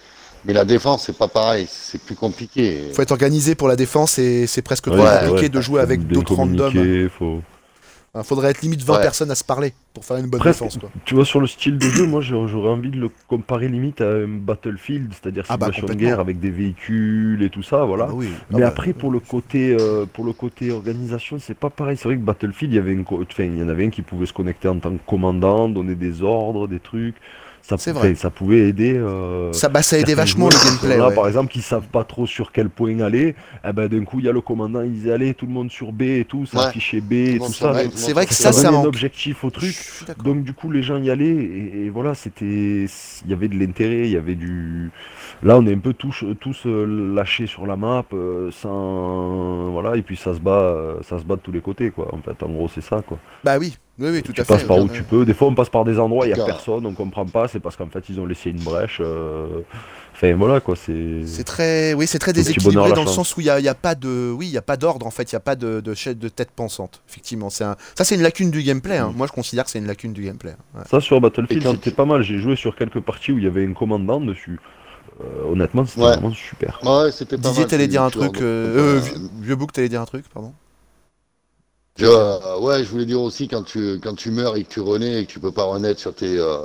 [0.45, 2.91] Mais la défense, c'est pas pareil, c'est plus compliqué.
[2.93, 6.05] faut être organisé pour la défense et c'est presque Ouais, compliqué ouais, de jouer avec
[6.07, 7.09] d'autres randoms.
[7.09, 7.41] faut...
[8.21, 9.01] Il faudrait être limite 20 Ouais.
[9.01, 10.59] personnes à se parler pour faire une bonne Presque.
[10.63, 10.77] défense.
[10.77, 10.89] Quoi.
[11.05, 14.05] Tu vois, sur le style de jeu, moi j'aurais envie de le comparer limite à
[14.09, 18.07] un Battlefield, c'est-à-dire Ah bah, simulation de guerre avec des véhicules et tout ça, voilà.
[18.09, 18.27] Ah oui.
[18.51, 21.97] Mais Ah bah, après, pour le côté, euh, pour le côté organisation, c'est pas pareil.
[21.97, 24.01] C'est vrai que Battlefield, il y avait une, enfin, il y en avait un qui
[24.01, 27.15] pouvait se connecter en tant que commandant, donner des ordres, des trucs.
[27.67, 28.15] Ça, C'est pouvait- vrai.
[28.15, 28.93] ça pouvait aider.
[28.95, 30.97] euh, ça, bah, ça aidait vachement le joueurs qui gameplay.
[30.97, 31.15] là, ouais.
[31.15, 33.35] par exemple, qui savent pas trop sur quel point aller.
[33.67, 35.69] Eh ben, d'un coup, il y a le commandant, il disait allez, tout le monde
[35.69, 36.65] sur B et tout, ça Ouais.
[36.67, 37.83] affichait B et le tout ça.
[37.83, 39.75] le c'est vrai que ça, ça ça un objectif au truc.
[40.23, 42.45] Donc du coup les gens y allaient et, et voilà c'était
[42.85, 44.89] il y avait de l'intérêt il y avait du
[45.43, 49.95] là on est un peu tous tous euh, lâchés sur la map euh, sans voilà
[49.95, 52.19] et puis ça se bat euh, ça se bat de tous les côtés quoi en
[52.19, 54.53] fait en gros c'est ça quoi Bah oui, oui, oui, tout tu à fait.
[54.53, 56.45] passes par où tu peux des fois on passe par des endroits il y a
[56.45, 59.61] personne on comprend pas c'est parce qu'en fait ils ont laissé une brèche euh,
[60.13, 63.47] enfin voilà quoi c'est C'est très, oui, c'est très déséquilibré dans le sens où il
[63.47, 65.33] y a, y a pas de, oui, il y a pas d'ordre en fait, il
[65.33, 67.01] y a pas de, de, chaîne- de tête pensante.
[67.09, 68.99] Effectivement, c'est un, ça c'est une lacune du gameplay.
[68.99, 69.03] Mm.
[69.03, 69.13] hein.
[69.15, 70.55] Moi, je considère que c'est une lacune du gameplay.
[70.75, 70.81] Ouais.
[70.89, 73.65] ça sur Battlefield c'était pas mal j'ai joué sur quelques parties où il y avait
[73.65, 74.59] un commandant dessus
[75.21, 76.13] Euh, honnêtement c'était Ouais.
[76.13, 79.71] vraiment super Ouais, c'était pas Didier, mal, t'allais dire un truc, euh, Vieux- Vieux Bouc,
[79.71, 80.53] t'allais dire un truc, pardon.
[81.97, 84.81] Je- euh, ouais, je voulais dire aussi quand tu quand tu meurs et que tu
[84.81, 86.57] renais et que tu peux pas renaître sur tes euh,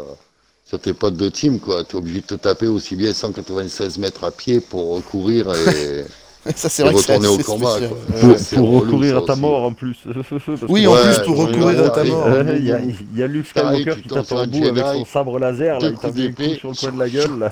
[0.64, 1.84] sur tes potes de team, quoi.
[1.84, 6.04] Tu es obligé de te taper aussi bien 196 mètres à pied pour recourir et,
[6.56, 7.76] ça c'est que retourner au combat.
[7.78, 8.28] Quoi.
[8.28, 9.40] Ouais, pour, pour relou, recourir à ta aussi.
[9.42, 9.96] mort en plus
[10.68, 12.26] Oui, en Ouais, plus pour recourir à ta mort.
[12.26, 14.46] Euh, Il y, a, il y a Luke T'arrives, Skywalker tu qui tape sur un
[14.48, 16.54] bout avec son sabre laser, là, il t'a coups mis un coup d'épée.
[16.58, 17.38] sur le coin de la gueule.
[17.38, 17.50] Là.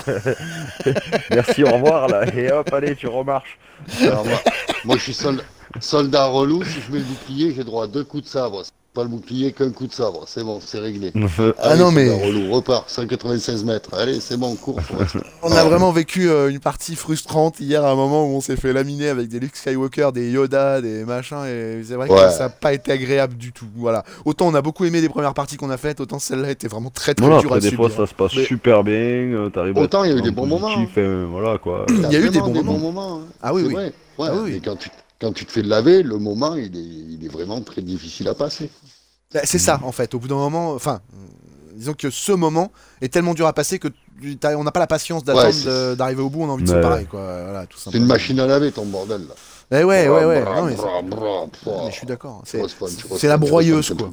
[1.31, 2.25] Merci, au revoir, là.
[2.37, 3.59] Et hop, allez, tu remarches.
[4.85, 5.43] Moi, je suis soldat,
[5.79, 6.65] soldat relou.
[6.65, 8.63] Si je mets le bouclier, j'ai droit à deux coups de sabre.
[8.93, 10.25] Pas le bouclier qu'un coup de sabre.
[10.27, 11.13] C'est bon, c'est réglé.
[11.39, 13.91] Ah Allez, non, mais- relou, repart, 196 mètres.
[13.95, 14.81] Allez, c'est bon, cours.
[15.45, 18.57] On a vraiment vécu euh, une partie frustrante hier à un moment où on s'est
[18.57, 22.39] fait laminer avec des Luke Skywalker, des Yoda, des machins et c'est vrai que ça
[22.41, 23.67] n'a pas été agréable du tout.
[23.77, 24.03] Voilà.
[24.25, 26.91] Autant on a beaucoup aimé les premières parties qu'on a faites, autant celle-là était vraiment
[26.91, 28.07] très très Voilà, dure à après, des fois, subir.
[28.07, 28.95] ça se passe Mais- super bien.
[28.95, 30.69] euh, t'arrives Autant il y a eu des bons moments.
[30.99, 31.87] euh, voilà, quoi.
[31.89, 32.77] Il y a eu des bons moments.
[32.79, 33.27] moments, hein.
[33.41, 33.73] Ah oui, oui.
[33.73, 33.93] vrai.
[34.19, 34.51] Ouais, Ah oui.
[34.55, 36.81] mais quand tu, quand tu te fais laver, le moment, il est,
[37.15, 38.71] il est vraiment très difficile à passer.
[39.33, 40.15] Bah, c'est ça en fait.
[40.15, 41.17] Au bout d'un moment, enfin, euh,
[41.75, 43.89] disons que ce moment est tellement dur à passer que
[44.57, 46.43] on n'a pas la patience d'attendre Ouais, d'arriver au bout.
[46.43, 46.81] On a envie de se Ouais.
[46.81, 47.21] pareil quoi.
[47.45, 49.35] Voilà, C'est une machine à laver, ton bordel, là.
[49.73, 50.45] Eh ouais, ouais, ouais.
[50.45, 52.43] Non, mais mais je suis d'accord.
[52.45, 54.11] C'est la broyeuse quoi.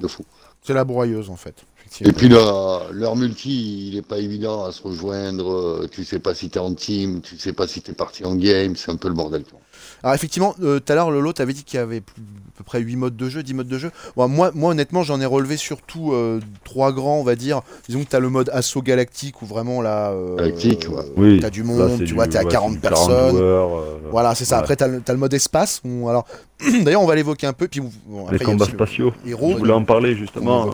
[0.64, 1.56] C'est la broyeuse en fait.
[2.02, 5.88] Et puis là, leur multi, il est pas évident à se rejoindre.
[5.90, 8.76] Tu sais pas si t'es en team, tu sais pas si t'es parti en game,
[8.76, 9.44] c'est un peu le bordel.
[9.46, 9.60] quoi.
[10.04, 12.64] Alors effectivement, euh, tout à l'heure Lolo t'avais dit qu'il y avait plus- à peu
[12.64, 13.92] près 8 modes de jeu, 10 modes de jeu.
[14.16, 17.62] Bon, moi, moi honnêtement j'en ai relevé surtout euh, trois grands on va dire.
[17.88, 20.10] Disons que t'as le mode assaut galactique où vraiment là...
[20.12, 21.04] euh, Galactique, ouais.
[21.18, 21.40] Oui.
[21.40, 23.30] T'as du monde, tu du- vois, t'es à ouais, 40 c'est du personnes.
[23.38, 24.56] joueurs, euh, Voilà, c'est ça.
[24.56, 24.62] ouais.
[24.62, 25.82] Après, t'as le, t'as le mode espace.
[25.86, 26.26] où- alors,
[26.82, 27.68] d'ailleurs, on va l'évoquer un peu.
[27.68, 29.14] Puis, bon, après, Les combats spatiaux.
[29.26, 29.52] Héros.
[29.54, 30.72] Je voulais en parler justement,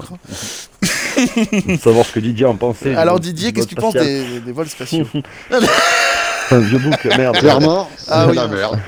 [1.81, 2.95] savoir ce que Didier en pensait.
[2.95, 5.05] Alors, du- Didier, qu'est-ce que tu penses des, des vols spatiaux
[6.51, 7.37] Un vieux bouc, merde.
[7.37, 8.35] Clairement, c'est Ah oui.
[8.35, 8.79] la merde.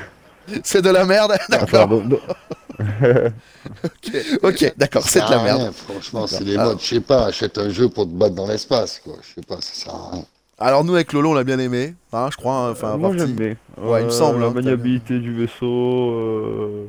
[0.63, 1.89] C'est de la merde D'accord.
[4.43, 5.61] Ok, d'accord, c'est de la merde.
[5.61, 6.65] rien, Franchement, c'est des Ah.
[6.65, 6.79] modes.
[6.81, 9.15] Je sais pas, achète un jeu pour te battre dans l'espace, quoi.
[9.21, 10.25] Je sais pas, ça sert à rien.
[10.57, 12.53] Alors nous avec Lolo on l'a bien aimé, hein, je crois.
[12.53, 13.55] hein, Enfin, Moi partie- j'aime bien.
[13.81, 16.87] Ouais, il me Euh, semble, La hein, maniabilité du vaisseau, euh,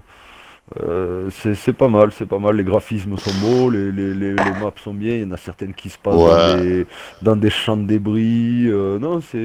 [0.82, 2.56] euh, c'est c'est pas mal, c'est pas mal.
[2.56, 5.14] Les graphismes sont beaux, les, les, les, les maps sont bien.
[5.14, 6.86] Il y en a certaines qui se passent dans, des,
[7.22, 8.66] dans des champs de débris.
[8.66, 9.38] euh, non, c'est.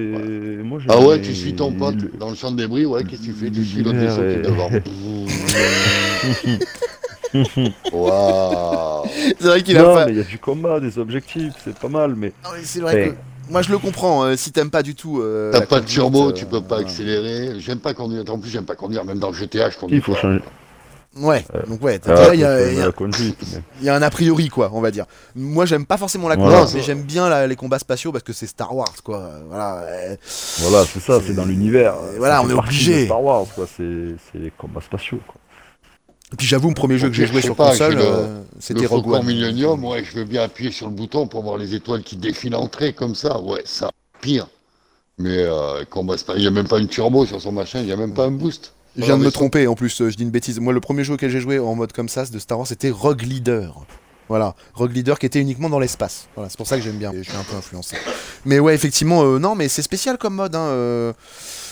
[0.64, 3.22] Moi Ah ouais, tu suis ton pote le- dans le champ de débris, ouais, qu'est-ce
[3.22, 3.52] que tu fais?
[3.52, 4.70] Tu suis l'autre est- devant.
[7.94, 9.06] Waouh
[9.40, 10.06] C'est vrai qu'il a Non, pas.
[10.08, 12.34] mais il y a du combat, des objectifs, c'est pas mal, mais.
[12.44, 13.16] Ah c'est vrai
[13.48, 14.24] que moi je le comprends.
[14.26, 15.20] euh, si t'aimes pas du tout.
[15.22, 17.60] euh, T'as pas de turbo, euh, tu peux pas accélérer.
[17.60, 18.24] J'aime pas conduire.
[18.30, 20.20] En plus, j'aime pas conduire, même dans le GTA, je conduis Il faut pas.
[20.22, 20.42] changer.
[21.18, 21.44] Ouais.
[21.68, 22.00] Donc ouais.
[22.06, 25.06] Ah, déjà, il y, a- y y un a priori quoi, on va dire.
[25.36, 26.60] Moi j'aime pas forcément la Voilà.
[26.60, 29.18] conduite, mais j'aime bien la- les combats spatiaux parce que c'est Star Wars quoi.
[29.18, 29.80] euh, Voilà.
[29.84, 30.16] euh,
[30.60, 31.96] Voilà, c'est ça, c'est dans l'univers.
[32.18, 33.06] Voilà, on est obligé.
[33.06, 33.68] Star Wars, quoi.
[33.68, 35.36] C'est c'est les combats spatiaux, quoi.
[36.34, 38.88] Et puis j'avoue, le premier jeu que j'ai joué sur pas, console, euh, c'était Le
[38.88, 39.26] Rogue One.
[39.26, 42.56] Millennium, ouais, je veux bien appuyer sur le bouton pour voir les étoiles qui défilent
[42.56, 43.38] en trait comme ça.
[43.42, 43.90] Ouais, ça,
[44.22, 44.48] pire.
[45.18, 47.86] Mais euh, combat spa- il n'y a même pas une turbo sur son machin, il
[47.88, 48.72] n'y a même pas un boost.
[48.98, 50.60] Je viens de me tromper en plus, euh, je dis une bêtise.
[50.60, 52.90] Moi, le premier jeu auquel j'ai joué en mode comme ça de Star Wars, c'était
[52.90, 53.86] Rogue Leader.
[54.28, 56.28] Voilà, Rogue Leader qui était uniquement dans l'espace.
[56.36, 57.12] Voilà, c'est pour ça que j'aime bien.
[57.14, 57.98] Je suis un peu influencé.
[58.46, 60.56] Mais ouais, effectivement, euh, non, mais c'est spécial comme mode.
[60.56, 61.14] Hein, euh,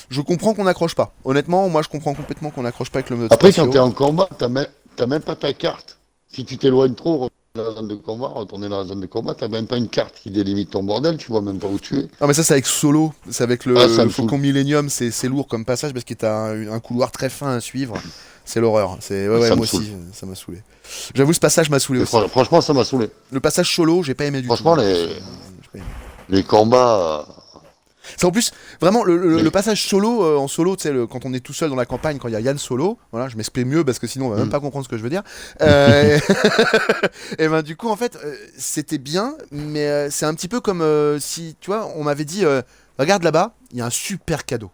[0.09, 1.13] Je comprends qu'on n'accroche pas.
[1.23, 3.65] Honnêtement, moi, je comprends complètement qu'on n'accroche pas avec le mode Après, spatiaux.
[3.65, 5.99] quand tu es en combat, même, t'as même pas ta carte.
[6.27, 9.33] Si tu t'éloignes trop, dans la zone de combat, retourner dans la zone de combat,
[9.33, 11.97] tu même pas une carte qui délimite ton bordel, tu vois même pas où tu
[11.97, 12.01] es.
[12.21, 14.37] Non mais ça c'est avec Solo, c'est avec le, Ah, le Faucon.
[14.37, 17.95] Millennium, c'est lourd comme passage parce que t'as un, un couloir très fin à suivre.
[18.45, 18.97] C'est l'horreur.
[19.01, 20.61] C'est ouais, ouais, moi aussi, ça m'a saoulé.
[21.13, 22.09] J'avoue ce passage m'a saoulé aussi.
[22.09, 23.09] fran- franchement, ça m'a saoulé.
[23.31, 24.81] Le passage solo, j'ai pas aimé du Franchement, tout.
[24.81, 25.07] les-
[25.71, 25.83] pas aimé.
[26.29, 27.27] Les combats.
[28.17, 30.93] C'est en plus vraiment le, le- Mais- le passage solo euh, en solo, tu sais,
[31.09, 33.29] quand on est tout seul dans la campagne, quand il y a Yann solo, voilà,
[33.29, 34.51] je m'explique mieux parce que sinon on va même Mm.
[34.51, 35.23] pas comprendre ce que je veux dire.
[35.61, 36.17] Euh,
[37.37, 40.83] et ben du coup en fait euh, c'était bien, mais c'est un petit peu comme
[41.19, 42.43] si tu vois, on m'avait dit
[42.97, 44.71] regarde là-bas, il y a un super cadeau.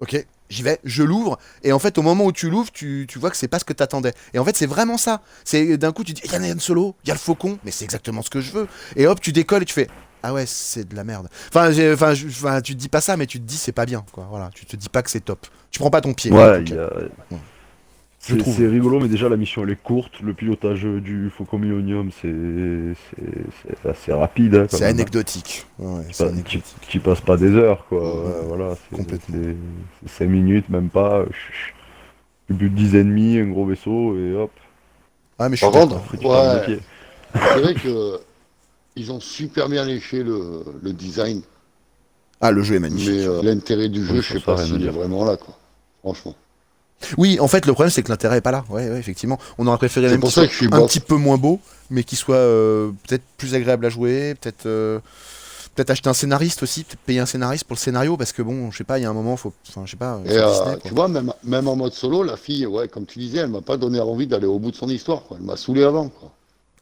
[0.00, 3.18] Ok, j'y vais, je l'ouvre, et en fait, au moment où tu l'ouvres, tu, tu
[3.18, 4.12] vois que c'est pas ce que t'attendais.
[4.32, 5.22] Et en fait, c'est vraiment ça.
[5.44, 7.58] C'est d'un coup, tu dis, il y a Yann Solo, il y a le faucon,
[7.64, 8.68] mais c'est exactement ce que je veux.
[8.94, 9.88] Et hop, tu décolles et tu fais,
[10.22, 11.28] ah ouais, c'est de la merde.
[11.48, 14.04] Enfin, enfin, enfin, tu te dis pas ça, mais tu te dis, c'est pas bien,
[14.12, 14.26] quoi.
[14.30, 15.46] Voilà, tu te dis pas que c'est top.
[15.70, 16.30] Tu prends pas ton pied.
[16.32, 18.56] Ouais, a- Je c'est trouve.
[18.56, 20.20] c'est rigolo, mais déjà la mission elle est courte.
[20.20, 24.54] Le pilotage du Faucon Millennium, c'est assez rapide.
[24.56, 25.66] hein, C'est anecdotique.
[25.78, 26.02] Ouais,
[26.88, 28.00] tu passes pas des heures, quoi.
[28.02, 29.38] Ouais, Ouais, voilà, c'est complètement.
[30.06, 31.24] 5 minutes, même pas.
[32.48, 34.50] Du but de 10 ennemis, un gros vaisseau, et hop,
[35.38, 36.80] Ah, mais je Par suis contre, le pied.
[37.34, 38.20] C'est vrai que
[38.98, 41.42] ils ont super bien léché le, le design,
[42.40, 43.08] Ah, le jeu est magnifique.
[43.10, 44.92] mais euh, l'intérêt du jeu, Oui, je sais pas s'il est dire.
[44.92, 45.56] vraiment là, quoi.
[46.02, 46.34] Franchement.
[47.16, 48.64] Oui, en fait, le problème, c'est que l'intérêt est pas là.
[48.70, 49.38] Ouais, ouais, effectivement.
[49.58, 50.88] On aurait préféré même pour qu'il ça soit que je suis un bof.
[50.90, 54.98] petit peu moins beau, mais qu'il soit euh, peut-être plus agréable à jouer, peut-être euh,
[55.76, 58.72] peut-être acheter un scénariste aussi, peut-être payer un scénariste pour le scénario, parce que bon,
[58.72, 60.20] je sais pas, il y a un moment, faut, enfin, je sais pas.
[60.26, 63.20] Et euh, Disney, tu vois, même, même en mode solo, la fille, ouais, comme tu
[63.20, 65.36] disais, elle m'a pas donné envie d'aller au bout de son histoire, quoi.
[65.38, 66.32] Elle m'a saoulé avant, quoi.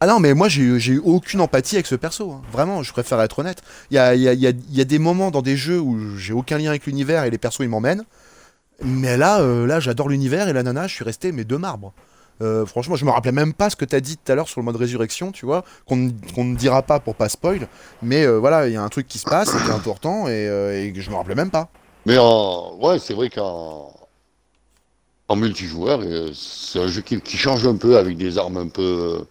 [0.00, 2.30] Ah non, mais moi, j'ai eu, aucune empathie avec ce perso.
[2.32, 2.42] hein.
[2.52, 3.62] Vraiment, je préfère être honnête.
[3.90, 7.30] Il y a, des moments dans des jeux où j'ai aucun lien avec l'univers et
[7.30, 8.04] les persos, ils m'emmènent.
[8.82, 11.94] Mais là, euh, là, j'adore l'univers et la nana, je suis resté mais de marbre.
[12.42, 14.60] Euh, franchement, je me rappelais même pas ce que t'as dit tout à l'heure sur
[14.60, 17.66] le mode résurrection, tu vois, qu'on ne- dira pas pour pas spoil.
[18.02, 20.44] Mais euh, voilà, il y a un truc qui se passe, qui est important et,
[20.44, 21.70] et je me rappelais même pas.
[22.04, 23.90] Mais en, ouais, c'est vrai qu'en
[25.28, 26.02] en multijoueur,
[26.34, 29.26] c'est un jeu qui change un peu avec des armes un peu,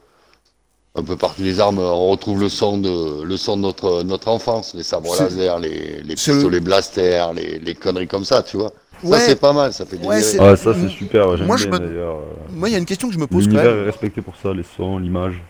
[0.96, 1.42] un peu partout.
[1.42, 5.16] Les armes, on retrouve le son de, le son de notre, notre enfance, les sabres
[5.20, 8.72] laser, les, les pistolets blaster, les, les conneries comme ça, tu vois.
[9.04, 9.20] Ouais.
[9.20, 11.80] Ça, c'est pas mal, ça fait Ouais, Ouais, ça c'est super, j'aime Moi, je bien
[11.80, 12.16] me- d'ailleurs.
[12.18, 13.84] euh, Moi, il y a une question que je me pose quand L'univers même.
[13.84, 15.42] est respecté pour ça, les sons, l'image.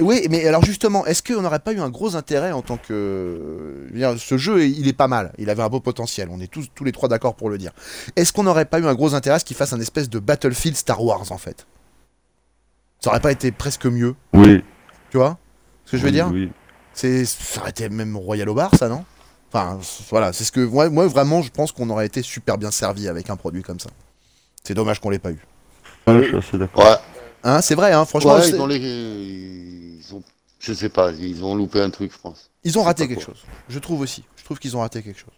[0.00, 3.86] Oui, mais alors justement, est-ce qu'on n'aurait pas eu un gros intérêt en tant que...
[4.18, 6.82] Ce jeu, il est pas mal, il avait un beau potentiel, on est tous, tous
[6.84, 7.70] les trois d'accord pour le dire.
[8.16, 10.18] Est-ce qu'on n'aurait pas eu un gros intérêt à ce qu'il fasse un espèce de
[10.18, 11.66] Battlefield Star Wars, en fait?
[13.00, 14.64] Ça aurait pas été presque mieux, Oui.
[15.14, 15.38] Tu vois
[15.84, 16.50] Ce que je veux oui, dire Oui.
[16.92, 19.04] C'est, Ça aurait été même Royal au bar, ça, non?
[19.52, 19.78] Enfin,
[20.10, 20.58] voilà, c'est ce que...
[20.58, 23.78] Moi, moi, vraiment, je pense qu'on aurait été super bien servi avec un produit comme
[23.78, 23.90] ça.
[24.64, 25.38] C'est dommage qu'on l'ait pas eu.
[26.08, 26.82] Ouais, je suis assez d'accord.
[26.82, 26.96] Ouais,
[27.44, 30.22] Hein, c'est vrai, hein, franchement, ouais, ils ont les, ils ont,
[30.58, 32.50] je sais pas, ils ont loupé un truc, je pense.
[32.64, 33.34] Ils ont raté quelque quoi.
[33.34, 33.44] chose.
[33.68, 34.24] Je trouve aussi.
[34.34, 35.34] Je trouve qu'ils ont raté quelque chose.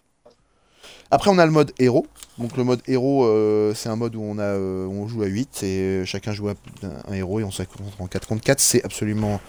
[1.11, 2.07] Après, on a le mode héros.
[2.37, 5.27] Donc, le mode héros, euh, c'est un mode où on, a, euh, on joue à
[5.27, 8.43] 8 et euh, chacun joue à un, un héros et on s'affronte en 4 contre
[8.43, 8.59] 4.
[8.59, 9.39] C'est absolument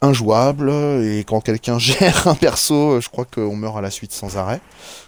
[0.00, 0.70] injouable.
[0.70, 4.60] Et quand quelqu'un gère un perso, je crois qu'on meurt à la suite sans arrêt.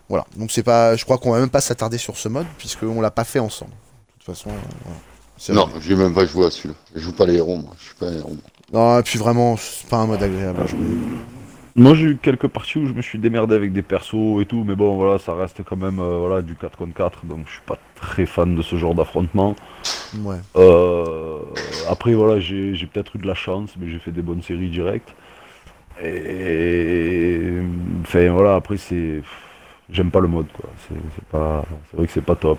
[0.08, 0.26] Voilà.
[0.36, 3.10] Donc, c'est pas, je crois qu'on va même pas s'attarder sur ce mode puisqu'on l'a
[3.10, 3.72] pas fait ensemble.
[3.72, 4.50] De toute façon,
[4.84, 4.98] voilà.
[5.48, 6.74] Non, j'ai même pas joué à celui-là.
[6.94, 7.74] Je joue pas les héros, moi.
[7.78, 8.36] Je suis pas un héros.
[8.72, 10.78] Non, et puis vraiment, c'est pas un mode agréable à jouer.
[11.76, 14.62] Moi j'ai eu quelques parties où je me suis démerdé avec des persos et tout,
[14.64, 17.52] mais bon voilà, ça reste quand même euh, voilà, du 4 contre 4, donc je
[17.52, 19.56] suis pas très fan de ce genre d'affrontement.
[20.20, 20.36] Ouais.
[20.54, 21.40] Euh,
[21.88, 25.12] après voilà, j'ai peut-être eu de la chance, mais j'ai fait des bonnes séries directes.
[26.02, 27.40] Et
[28.02, 29.22] enfin voilà, après c'est.
[29.90, 30.70] J'aime pas le mode quoi.
[30.88, 31.64] C'est pas.
[31.90, 32.58] C'est vrai que c'est pas top.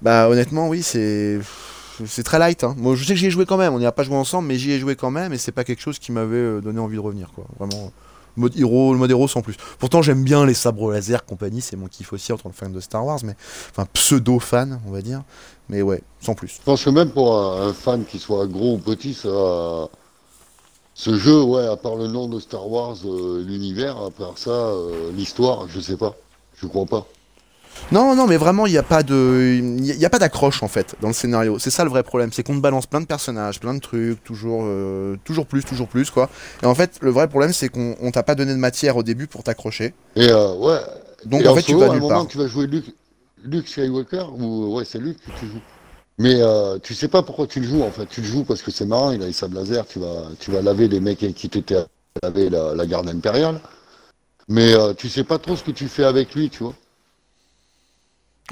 [0.00, 1.40] Bah honnêtement oui c'est
[2.06, 2.64] c'est très light.
[2.64, 2.74] Hein.
[2.78, 3.72] Moi je sais que j'y ai joué quand même.
[3.74, 5.64] On n'y a pas joué ensemble mais j'y ai joué quand même et c'est pas
[5.64, 7.46] quelque chose qui m'avait euh, donné envie de revenir quoi.
[7.58, 7.92] Vraiment.
[8.36, 9.56] Le mode héros, le mode héros sans plus.
[9.78, 12.72] Pourtant j'aime bien les sabres laser compagnie, c'est mon kiff aussi en tant que fan
[12.72, 13.36] de Star Wars, mais
[13.70, 15.22] enfin pseudo fan on va dire.
[15.68, 16.56] Mais ouais, sans plus.
[16.58, 19.88] Je pense que même pour un, fan qui soit gros ou petit, ça
[20.94, 24.50] Ce jeu, ouais, à part le nom de Star Wars, euh, l'univers, à part ça,
[24.50, 26.14] euh, l'histoire, je sais pas.
[26.56, 27.06] Je crois pas.
[27.92, 30.68] Non, non, mais vraiment, il n'y a pas de, il y a pas d'accroche en
[30.68, 31.58] fait dans le scénario.
[31.58, 34.22] C'est ça le vrai problème, c'est qu'on te balance plein de personnages, plein de trucs,
[34.24, 36.30] toujours, euh, toujours plus, toujours plus, quoi.
[36.62, 39.02] Et en fait, le vrai problème, c'est qu'on on t'a pas donné de matière au
[39.02, 39.94] début pour t'accrocher.
[40.16, 40.80] Et euh, ouais.
[41.26, 42.26] Donc Et en fait, tu vas à un nulle moment, part.
[42.26, 42.94] tu vas jouer Luke,
[43.44, 45.62] Luke Skywalker, ou ouais, c'est Luke que tu joues.
[46.18, 48.06] Mais euh, tu sais pas pourquoi tu le joues en fait.
[48.06, 50.50] Tu le joues parce que c'est marrant, il a les sables laser, tu vas, tu
[50.52, 51.84] vas laver les mecs qui t'étaient
[52.22, 53.60] laver la, la garde impériale.
[54.48, 56.74] Mais euh, tu sais pas trop ce que tu fais avec lui, tu vois.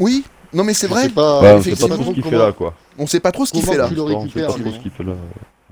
[0.00, 1.08] Oui, non, mais c'est vrai.
[1.08, 2.74] pas, Ouais, on sait pas effectivement, trop ce qu'il fait là quoi.
[2.98, 3.88] On sait pas trop ce qu'il fait là.
[3.88, 5.12] tu le On sait pas trop ce qu'il fait là.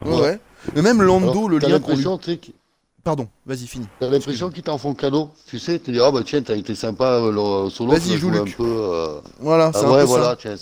[0.05, 0.21] Ouais.
[0.21, 0.41] ouais.
[0.75, 1.73] Mais même Lando, Alors, le lien qu'on lui.
[1.73, 2.55] l'impression, tu sais, qu'il-
[3.03, 3.87] Pardon, vas-y, fini.
[3.99, 5.31] T'as l'impression qu'ils t'en font cadeau.
[5.49, 8.29] Tu sais, tu dis, ah bah tiens, t'as été sympa euh, le solo, Vas-y, joue,
[8.29, 8.63] un peu.
[8.63, 10.37] euh, Voilà, c'est Ah un ouais, peu voilà, ça.
[10.37, 10.55] tiens,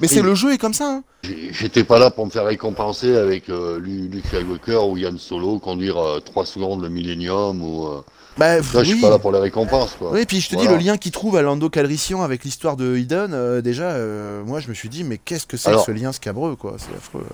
[0.00, 0.88] Mais c'est le jeu est comme ça.
[0.88, 1.02] Hein.
[1.50, 5.58] J'étais pas là pour me faire récompenser avec euh, Lu- Luke Skywalker ou Yann Solo,
[5.58, 7.88] conduire 3 secondes le Millennium ou.
[8.30, 9.00] Euh, Bah, Là, je suis oui.
[9.00, 10.10] pas là pour les récompenses, quoi.
[10.12, 10.70] Oui, puis je te Voilà.
[10.70, 14.42] dis, le lien qu'il trouve à Lando Calrissian avec l'histoire de Eden, euh, déjà, euh,
[14.44, 17.24] moi je me suis dit, mais qu'est-ce que c'est ce lien scabreux, quoi C'est affreux.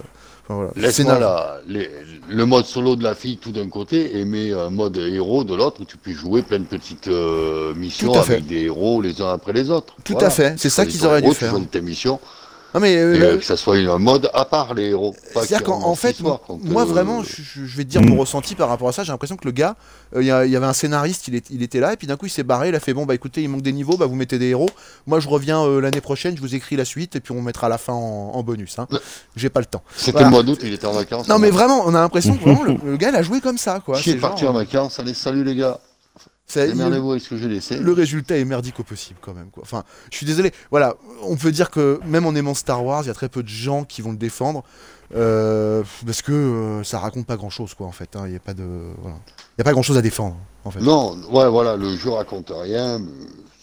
[0.49, 0.71] Enfin, voilà.
[0.77, 4.97] Laisse-moi la- le mode solo de la fille tout d'un côté et mets un mode
[4.97, 9.03] héros de l'autre où tu peux jouer plein de petites euh, missions avec des héros
[9.03, 9.97] les uns après les autres.
[10.05, 11.51] Tout à fait, c'est ça Tu qu'ils auraient dû héros, tu faire.
[11.51, 12.21] choisis tes missions
[12.77, 15.17] Non, mais euh, et euh, que ça soit un mode à part les héros.
[15.33, 18.93] C'est-à-dire qu'en fait, moi euh, vraiment, je, vais te dire mon ressenti par rapport à
[18.93, 19.03] ça.
[19.03, 19.77] J'ai l'impression que le gars,
[20.15, 22.27] euh, il y, avait un scénariste, il, est- il était là, et puis d'un coup
[22.27, 24.15] il s'est barré, il a fait bon bah écoutez, il manque des niveaux, bah vous
[24.15, 24.69] mettez des héros.
[25.07, 27.71] Moi je reviens euh, l'année prochaine, je vous écris la suite, et puis on mettra
[27.71, 28.79] la fin en, en bonus.
[28.79, 28.89] Hein.
[29.37, 29.83] J'ai pas le temps.
[29.97, 30.27] C'était Voilà.
[30.27, 31.29] le mois d'août, il était en vacances.
[31.29, 33.57] Non mais vraiment, on a l'impression que vraiment, le, le gars il a joué comme
[33.57, 33.99] ça quoi.
[33.99, 35.81] Qui est parti genre, en vacances Allez, salut les gars.
[36.47, 37.77] C'est- il- Démerdez-vous avec ce que j'ai laissé.
[37.79, 39.63] le résultat est merdique au possible quand même quoi.
[39.65, 40.53] Enfin, je suis désolé.
[40.71, 43.43] Voilà, on peut dire que même en aimant Star Wars, il y a très peu
[43.43, 44.63] de gens qui vont le défendre
[45.15, 48.17] euh, parce que euh, ça raconte pas grand chose quoi en fait.
[48.17, 48.25] hein.
[48.27, 48.65] Il y a pas de
[49.01, 49.17] voilà,
[49.57, 50.81] il y a pas grand chose à défendre en fait.
[50.81, 53.01] Non, ouais, voilà, le jeu raconte rien.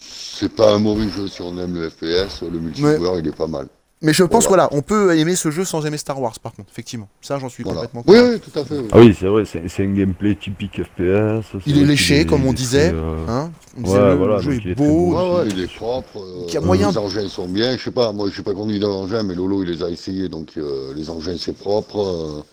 [0.00, 2.42] C'est pas un mauvais jeu si on aime le FPS.
[2.42, 3.68] Le multijoueur, il est pas mal.
[4.04, 4.66] Mais je pense Voilà.
[4.68, 7.08] voilà, on peut aimer ce jeu sans aimer Star Wars par contre, effectivement.
[7.22, 7.80] Ça j'en suis Voilà.
[7.80, 8.34] complètement Oui, convaincu.
[8.44, 8.78] oui, tout à fait.
[8.78, 8.88] oui.
[8.92, 11.56] Ah oui, c'est vrai, c'est c'est un gameplay typique FPS.
[11.66, 14.56] Il est léché, comme on il disait, euh, Hein on Ouais, disait le voilà, jeu
[14.62, 14.84] il est beau.
[14.84, 15.16] beau.
[15.16, 16.18] Ouais, ouais, il est propre.
[16.18, 17.76] euh, qu'il y a moyen Les de- engins sont bien.
[17.78, 20.50] Je sais pas, moi, je pas conduit d'engin, mais Lolo, il les a essayés, donc
[20.58, 22.44] euh, les engins, c'est propre.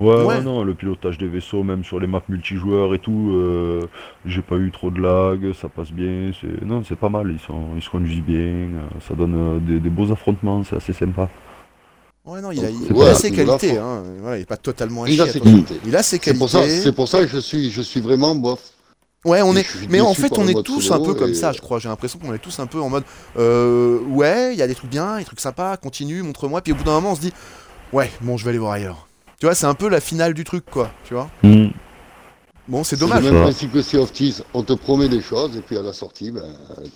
[0.00, 0.42] Ouais, Ouais.
[0.42, 3.86] non, le pilotage des vaisseaux, même sur les maps multijoueurs et tout, euh,
[4.26, 7.38] j'ai pas eu trop de lag, ça passe bien, c'est non, c'est pas mal, ils
[7.38, 10.92] sont, ils se conduisent bien, euh, ça donne euh, des, des beaux affrontements, c'est assez
[10.92, 11.28] sympa.
[12.24, 13.76] Ouais non, il a, Donc, il ouais, a ses qualités.
[13.78, 14.02] Hein.
[14.20, 15.78] Voilà, il est pas totalement Il a ses qualités.
[15.86, 16.80] Il a ses C'est pour ça, qualités.
[16.80, 18.60] c'est pour ça que je suis, je suis vraiment bof.
[19.26, 19.66] Ouais, on est.
[19.90, 21.78] Mais en fait, on est tous un peu comme et- ça, je crois.
[21.78, 23.04] J'ai l'impression qu'on est tous un peu en mode.
[23.38, 26.60] Euh, ouais, il y a des trucs bien, des trucs sympas, continue, montre-moi.
[26.62, 27.32] Puis au bout d'un moment, on se dit,
[27.92, 29.06] ouais, bon, je vais aller voir ailleurs.
[29.40, 30.90] Tu vois, c'est un peu la finale du truc, quoi.
[31.04, 31.28] Tu vois.
[32.66, 33.22] Bon, c'est C'est dommage.
[33.24, 34.42] le même principe que Sea of Thieves.
[34.54, 36.42] On te promet des choses, et puis à la sortie, ben,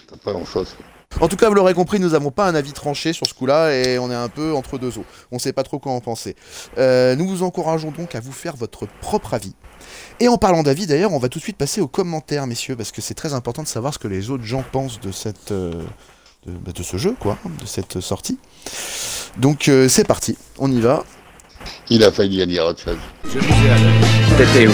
[0.08, 0.74] t'as pas grand chose.
[1.20, 3.72] En tout cas, vous l'aurez compris, nous n'avons pas un avis tranché sur ce coup-là
[3.74, 5.04] et on est un peu entre deux eaux.
[5.32, 6.36] On sait pas trop quoi en penser.
[6.76, 9.54] Euh, nous vous encourageons donc à vous faire votre propre avis.
[10.20, 12.92] Et en parlant d'avis, d'ailleurs, on va tout de suite passer aux commentaires, messieurs, parce
[12.92, 15.72] que c'est très important de savoir ce que les autres gens pensent de cette, euh,
[16.46, 18.38] de, bah, de ce jeu, quoi, de cette sortie.
[19.38, 21.04] Donc euh, c'est parti, on y va.
[21.90, 22.96] Il a failli gagner à autre chose.
[24.36, 24.72] T'étais où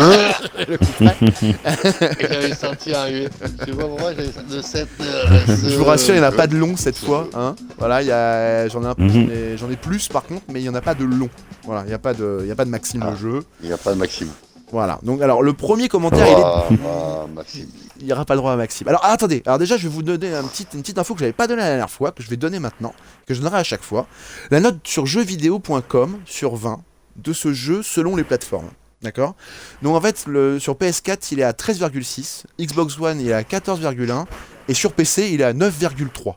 [2.20, 3.28] J'avais senti arriver.
[3.60, 4.88] Je sais pas pourquoi, j'avais de cette.
[5.00, 7.28] euh, Je vous rassure, il n'y en a pas de long cette fois.
[7.34, 7.54] Hein.
[7.78, 9.12] Voilà, il y a- j'en ai, un peu- Mhm.
[9.12, 11.28] j'en ai- j'en ai plus par contre, mais il n'y en a pas de long.
[11.64, 13.10] Voilà, il n'y a, pas de- il y a pas de Maxime Ah.
[13.10, 13.42] le jeu.
[13.62, 14.28] Il n'y a pas de Maxime.
[14.72, 16.64] Voilà, donc alors le premier commentaire, il est Ah,
[17.24, 17.68] ah, Maxime.
[17.98, 18.88] il n'y aura pas le droit à Maxime.
[18.88, 21.20] Alors ah, attendez, alors déjà je vais vous donner un petit, une petite info que
[21.20, 22.94] j'avais pas donnée la dernière fois, que je vais donner maintenant,
[23.26, 24.06] que je donnerai à chaque fois.
[24.50, 26.80] La note sur jeuxvideo.com sur 20
[27.16, 28.70] de ce jeu selon les plateformes.
[29.02, 29.34] D'accord?
[29.82, 33.42] Donc en fait, le, sur PS4, il est à 13,6, Xbox One, il est à
[33.42, 34.26] 14,1,
[34.68, 36.34] et sur PC, il est à 9,3.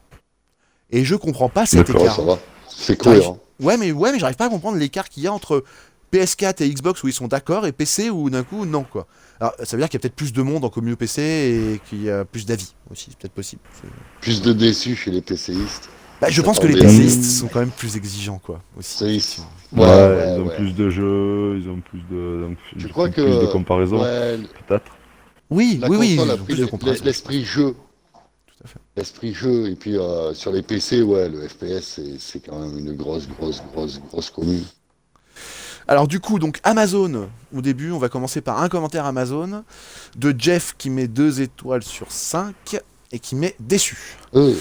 [0.90, 2.20] Et je comprends pas cet écart.
[2.70, 3.40] C'est cohérent.
[3.60, 5.64] Ouais, mais ouais, mais j'arrive pas à comprendre l'écart qu'il y a entre
[6.14, 9.08] PS4 et Xbox où ils sont d'accord et PC où d'un coup non quoi.
[9.40, 11.82] Alors ça veut dire qu'il y a peut-être plus de monde en commun PC et
[11.90, 13.62] qu'il y a plus d'avis aussi, c'est peut-être possible.
[14.22, 15.90] Plus de déçus chez les PCistes.
[16.22, 16.80] Bah, je pense que les.
[16.80, 18.62] PCistes sont quand même plus exigeants quoi.
[18.78, 19.04] Aussi.
[19.04, 19.40] PCistes.
[19.74, 22.94] Ouais, Ouais, ouais, ils ont plus de jeux, ils ont plus de, donc, Je du
[22.94, 24.92] crois coup, que plus de comparaison, ouais, peut-être.
[25.50, 27.76] Oui, la oui, oui, ils a ont plus de l'esprit jeu.
[28.48, 28.80] Tout à fait.
[28.96, 32.78] L'esprit jeu et puis euh, sur les PC, ouais, le FPS c'est- c'est quand même
[32.78, 34.64] une grosse, grosse, grosse, grosse commune.
[35.88, 39.64] Alors du coup, donc Amazon, au début, on va commencer par un commentaire Amazon
[40.16, 42.80] de Jeff qui met 2 étoiles sur 5
[43.12, 44.18] et qui met déçu.
[44.36, 44.54] Euh,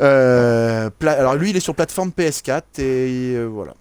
[0.00, 3.74] Euh, alors lui, il est sur plateforme PS4 et euh, voilà.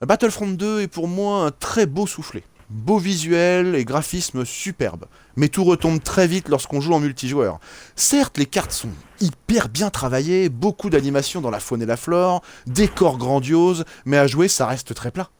[0.00, 2.44] Battlefront 2 est pour moi un très beau soufflet.
[2.70, 5.06] Beau visuel et graphisme superbe.
[5.36, 7.58] Mais tout retombe très vite lorsqu'on joue en multijoueur.
[7.94, 12.42] Certes, les cartes sont hyper bien travaillées, beaucoup d'animations dans la faune et la flore,
[12.66, 15.30] décors grandioses, mais à jouer, ça reste très plat.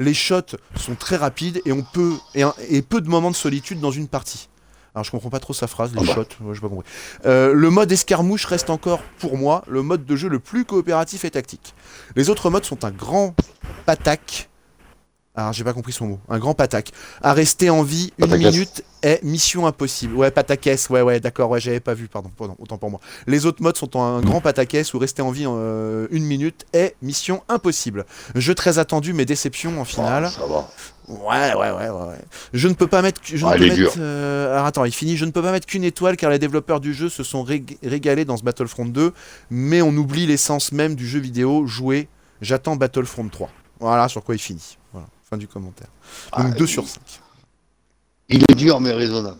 [0.00, 3.36] Les shots sont très rapides et on peut et, un- et peu de moments de
[3.36, 4.48] solitude dans une partie.
[4.94, 6.14] Alors je comprends pas trop sa phrase, les Ah bah.
[6.14, 6.86] shots, ouais, j'ai pas compris.
[7.24, 11.24] Euh, le mode escarmouche reste encore, pour moi, le mode de jeu le plus coopératif
[11.24, 11.74] et tactique.
[12.16, 13.34] Les autres modes sont un grand
[13.86, 14.50] patac.
[15.34, 16.20] Alors j'ai pas compris son mot.
[16.28, 16.90] Un grand patac.
[17.22, 20.14] À rester en vie une minute est mission impossible.
[20.14, 23.00] Ouais, pataquès, ouais, ouais, d'accord, ouais, j'avais pas vu, pardon, pardon, autant pour moi.
[23.26, 26.96] Les autres modes sont un grand pataquès où rester en vie euh, une minute est
[27.00, 28.04] mission impossible.
[28.34, 30.24] Jeu très attendu, mais déception en finale.
[30.26, 30.68] ah, ça va.
[31.08, 32.08] Ouais, ouais, ouais, ouais.
[32.08, 32.18] ouais.
[32.52, 33.20] Je ne peux pas mettre.
[33.24, 35.16] Je ne Ah, peux mettre euh, alors attends, il finit.
[35.16, 37.78] Je ne peux pas mettre qu'une étoile car les développeurs du jeu se sont rég-
[37.82, 39.14] régalés dans ce Battlefront 2,
[39.50, 41.66] mais on oublie l'essence même du jeu vidéo.
[41.66, 42.08] Jouer.
[42.42, 43.48] J'attends Battlefront 3.
[43.80, 44.76] Voilà sur quoi il finit.
[45.32, 45.88] Fin du commentaire.
[46.36, 47.00] Donc Ah, 2 il- sur 5.
[48.28, 49.38] Il est dur mais raisonnable.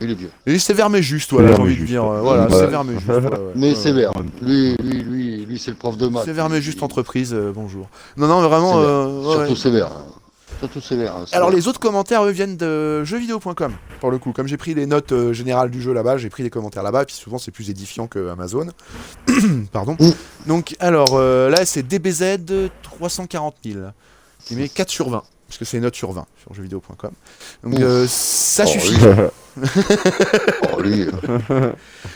[0.00, 0.30] Il est dur.
[0.46, 2.02] Et sévère mais juste, voilà, j'ai envie de dire.
[2.06, 2.58] euh, voilà, Ouais.
[2.58, 3.06] sévère mais juste.
[3.06, 3.38] ouais, ouais.
[3.54, 4.12] Mais sévère.
[4.40, 6.24] Lui, lui, lui, lui c'est le prof de maths.
[6.24, 7.90] Sévère mais Il- juste entreprise, euh, bonjour.
[8.16, 8.72] Non, non, vraiment.
[8.72, 8.88] Sévère.
[8.88, 9.86] euh, ouais, Surtout sévère.
[9.88, 10.04] hein.
[10.60, 11.16] Surtout sévère.
[11.16, 14.32] hein, Alors les autres commentaires eux viennent de jeuxvideo.com pour le coup.
[14.32, 17.04] Comme j'ai pris les notes euh, générales du jeu là-bas, j'ai pris les commentaires là-bas,
[17.04, 18.68] puis souvent c'est plus édifiant que Amazon.
[19.72, 19.98] Pardon.
[20.46, 22.38] Donc alors euh, là c'est DBZ
[22.82, 23.80] 340 000.
[24.50, 27.10] Il met 4 sur 20 parce que c'est une note sur 20 sur jeuxvideo.com.
[27.64, 28.94] Donc euh, ça Oh, suffit.
[30.78, 31.06] lui.
[31.50, 31.54] Oh,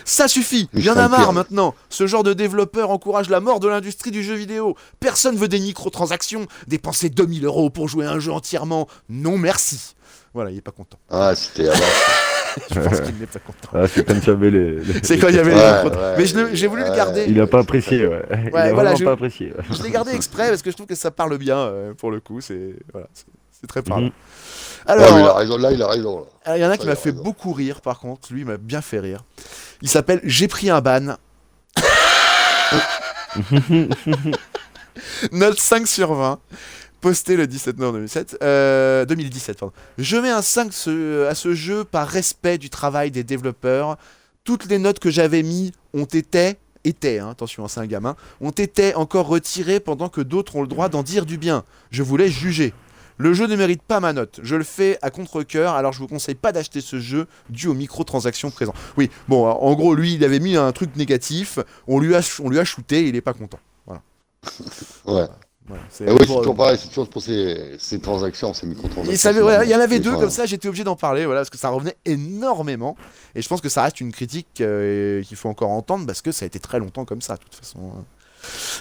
[0.04, 0.68] Ça suffit.
[0.72, 1.74] Il y en a marre maintenant.
[1.90, 4.76] Ce genre de développeur encourage la mort de l'industrie du jeu vidéo.
[5.00, 6.46] Personne veut des microtransactions.
[6.68, 8.86] Dépenser 2000 euros pour jouer à un jeu entièrement.
[9.08, 9.94] Non merci.
[10.32, 10.98] Voilà, il est pas content.
[11.10, 11.68] Ah, c'était.
[12.70, 13.68] Je pense qu'il n'est pas content.
[13.74, 14.70] Ah, c'est quand il y avait les.
[14.80, 17.24] les- C'est quand il y avait Ouais, les ouais, Mais je j'ai voulu le garder.
[17.28, 18.22] Il a pas apprécié, ouais.
[18.44, 19.48] il voilà, vraiment je- pas apprécié.
[19.52, 19.64] ouais.
[19.70, 22.20] Je l'ai gardé exprès parce que je trouve que ça parle bien euh, pour le
[22.20, 22.40] coup.
[22.40, 23.08] C'est voilà,
[23.68, 24.06] très parlant.
[24.06, 24.12] Mhm.
[24.86, 26.18] Ah, mais il a Alors, raison, là, il a raison.
[26.20, 26.24] là.
[26.44, 27.22] alors, il y en a qui m'a fait raison.
[27.22, 28.32] beaucoup rire par contre.
[28.32, 29.24] Lui, il m'a bien fait rire.
[29.82, 31.16] Il s'appelle J'ai pris un ban.
[35.32, 36.38] Note 5 sur 20.
[37.04, 39.58] Posté le 17 novembre 2007, euh, 2017.
[39.58, 39.74] Pardon.
[39.98, 43.98] Je mets un 5 ce- à ce jeu par respect du travail des développeurs.
[44.42, 48.16] Toutes les notes que j'avais mis ont été, étaient, hein, attention, hein, c'est un gamin,
[48.40, 51.64] ont été encore retirées pendant que d'autres ont le droit d'en dire du bien.
[51.90, 52.72] Je voulais juger.
[53.18, 54.40] Le jeu ne mérite pas ma note.
[54.42, 57.74] Je le fais à contre-coeur, alors je vous conseille pas d'acheter ce jeu dû aux
[57.74, 58.76] microtransactions présentes.
[58.96, 62.48] Oui, bon, en gros, lui, il avait mis un truc négatif, on lui a, on
[62.48, 63.60] lui a shooté, il est pas content.
[63.86, 64.00] Voilà.
[65.06, 65.28] Ouais.
[65.66, 69.30] Voilà, c'est oui, pour- toujours pareil, c'est toujours pour ces, ces transactions, ces microtransactions.
[69.62, 71.70] il, y en avait deux comme ça, j'étais obligé d'en parler, voilà, parce que ça
[71.70, 72.96] revenait énormément.
[73.34, 76.32] Et je pense que ça reste une critique euh, qu'il faut encore entendre, parce que
[76.32, 77.92] ça a été très longtemps comme ça, de toute façon.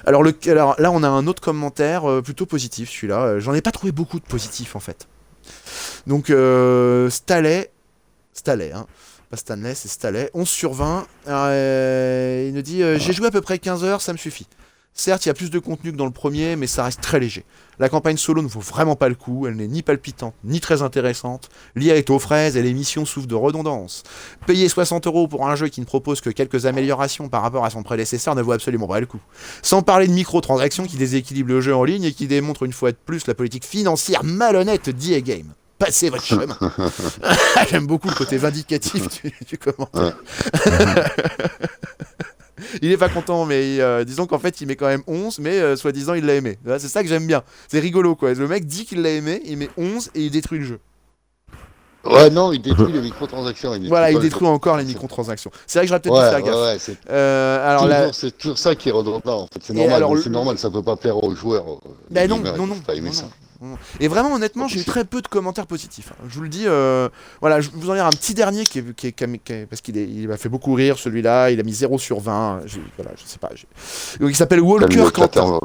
[0.05, 3.21] Alors, le, alors là, on a un autre commentaire euh, plutôt positif, celui-là.
[3.21, 5.07] Euh, J'en ai pas trouvé beaucoup de positifs, en fait.
[6.05, 7.71] Donc, euh, Staley,
[8.33, 8.87] Staley, hein.
[9.29, 10.29] Pas Stanley, c'est Staley.
[10.33, 11.07] 11 sur 20.
[11.29, 14.47] Euh, il nous dit euh, J'ai joué à peu près 15 heures, ça me suffit.
[14.95, 17.19] Certes, il y a plus de contenu que dans le premier, mais ça reste très
[17.19, 17.45] léger.
[17.79, 20.83] La campagne solo ne vaut vraiment pas le coup, elle n'est ni palpitante, ni très
[20.83, 21.49] intéressante.
[21.75, 24.03] L'IA est aux fraises et les missions souffrent de redondance.
[24.45, 27.71] Payer 60 euros pour un jeu qui ne propose que quelques améliorations par rapport à
[27.71, 29.21] son prédécesseur ne vaut absolument pas le coup.
[29.63, 32.91] Sans parler de microtransactions qui déséquilibrent le jeu en ligne et qui démontrent une fois
[32.91, 35.53] de plus la politique financière malhonnête d'EA Game.
[35.79, 36.57] Passez votre chemin.
[37.69, 40.17] J'aime beaucoup le côté vindicatif du, du commentaire.
[42.81, 45.59] il est pas content, mais euh, disons qu'en fait il met quand même 11, mais
[45.59, 46.57] euh, soi-disant il l'a aimé.
[46.65, 47.43] C'est ça que j'aime bien.
[47.67, 48.33] C'est rigolo quoi.
[48.33, 50.79] Le mec dit qu'il l'a aimé, il met 11 et il détruit le jeu.
[52.05, 53.73] Ouais, non, il détruit les microtransactions.
[53.75, 55.51] Il Voilà, il détruit encore les microtransactions.
[55.65, 56.73] C'est vrai que j'aurais peut-être Ouais, dû faire ouais, gaffe.
[56.73, 59.43] ouais, c'est Euh, alors toujours, là, c'est toujours ça qui est redondant.
[59.43, 59.95] En fait, c'est normal.
[59.95, 61.63] alors, le- C'est normal, ça peut pas plaire aux joueurs.
[62.11, 62.75] les non, non, non, non, non.
[63.99, 66.11] Et vraiment, honnêtement, j'ai eu très peu de commentaires positifs.
[66.11, 66.25] hein.
[66.29, 67.09] Je vous le dis, euh,
[67.41, 69.37] voilà, je vais vous en dire un petit dernier qui est, qui est- qui est-
[69.39, 71.49] qui est- parce qu'il m'a fait beaucoup rire celui-là.
[71.51, 72.61] Il a mis 0 sur 20.
[72.65, 73.49] j'ai- Voilà, je sais pas.
[74.19, 75.59] Donc il s'appelle Walker Quentin.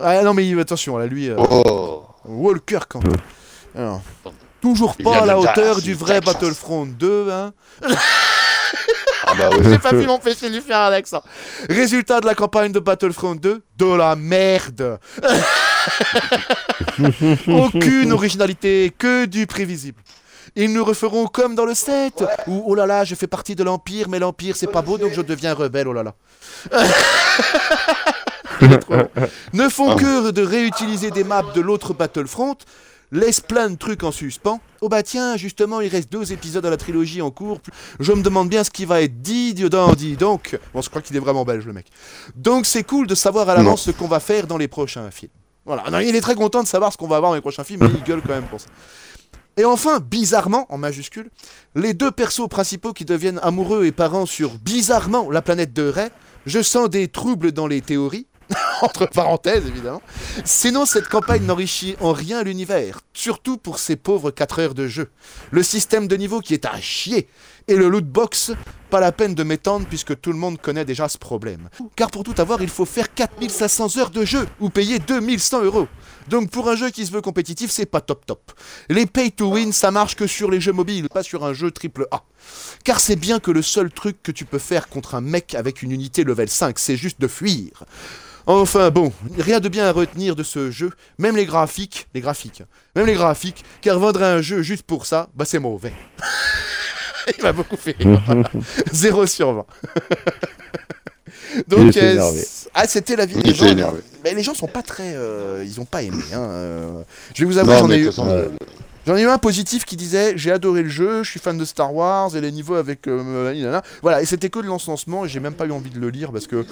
[0.00, 3.12] Ah non mais attention, là lui, euh, Oh Walker même.
[3.74, 4.00] Alors,
[4.60, 6.20] toujours pas à la hauteur Dallas, du vrai.
[6.20, 7.52] Battlefront 2, hein.
[9.38, 9.66] Ah bah oui.
[9.70, 11.22] J'ai pas pu m'empêcher de lui faire un accent.
[11.68, 14.98] Résultat de la campagne de Battlefront 2, de la merde.
[17.48, 20.00] Aucune originalité, que du prévisible.
[20.54, 23.62] Ils nous referont comme dans le 7, où oh là là, je fais partie de
[23.62, 26.14] l'Empire, mais l'Empire c'est pas beau donc je deviens rebelle, oh là là.
[29.52, 32.56] Ne font que de réutiliser des maps de l'autre Battlefront,
[33.12, 34.60] laissent plein de trucs en suspens.
[34.80, 37.60] Oh bah tiens, justement, il reste deux épisodes à la trilogie en cours.
[38.00, 40.16] Je me demande bien ce qui va être dit, dedans, dit.
[40.16, 41.86] Donc, bon, je crois qu'il est vraiment belge, le mec.
[42.34, 45.32] Donc, c'est cool de savoir à l'avance ce qu'on va faire dans les prochains films.
[45.64, 45.90] Voilà.
[45.90, 47.80] Non, il est très content de savoir ce qu'on va avoir dans les prochains films,
[47.82, 48.68] mais il gueule quand même pour ça.
[49.58, 51.30] Et enfin, bizarrement, en majuscule,
[51.74, 56.10] les deux persos principaux qui deviennent amoureux et parents sur bizarrement la planète de Ray,
[56.44, 58.26] je sens des troubles dans les théories.
[58.82, 60.02] Entre parenthèses, évidemment.
[60.44, 65.10] Sinon, cette campagne n'enrichit en rien l'univers, surtout pour ces pauvres 4 heures de jeu.
[65.50, 67.28] Le système de niveau qui est à chier,
[67.68, 68.52] et le loot box,
[68.90, 71.68] pas la peine de m'étendre puisque tout le monde connaît déjà ce problème.
[71.96, 75.88] Car pour tout avoir, il faut faire 4500 heures de jeu, ou payer 2100 euros.
[76.28, 78.52] Donc pour un jeu qui se veut compétitif, c'est pas top top.
[78.88, 81.70] Les pay to win, ça marche que sur les jeux mobiles, pas sur un jeu
[81.70, 82.22] triple A.
[82.84, 85.82] Car c'est bien que le seul truc que tu peux faire contre un mec avec
[85.82, 87.84] une unité level 5, c'est juste de fuir.
[88.46, 92.62] Enfin bon, rien de bien à retenir de ce jeu, même les graphiques, les graphiques,
[92.94, 95.92] même les graphiques, car vendre un jeu juste pour ça, bah c'est mauvais.
[97.38, 98.22] Il m'a beaucoup fait rire.
[98.92, 99.66] 0 sur 20.
[101.56, 102.32] Il Donc, euh,
[102.72, 103.38] ah, c'était la vie.
[103.40, 105.14] Était gens, mais les gens sont pas très.
[105.16, 106.22] euh, ils ont pas aimé.
[106.32, 107.02] Hein.
[107.34, 108.06] Je vais vous avouer, j'en ai eu.
[108.06, 108.48] façon, euh,
[109.06, 111.64] J'en ai eu un positif qui disait j'ai adoré le jeu, je suis fan de
[111.64, 115.38] Star Wars et les niveaux avec euh, voilà et c'était que de l'encensement et j'ai
[115.40, 116.66] même pas eu envie de le lire parce que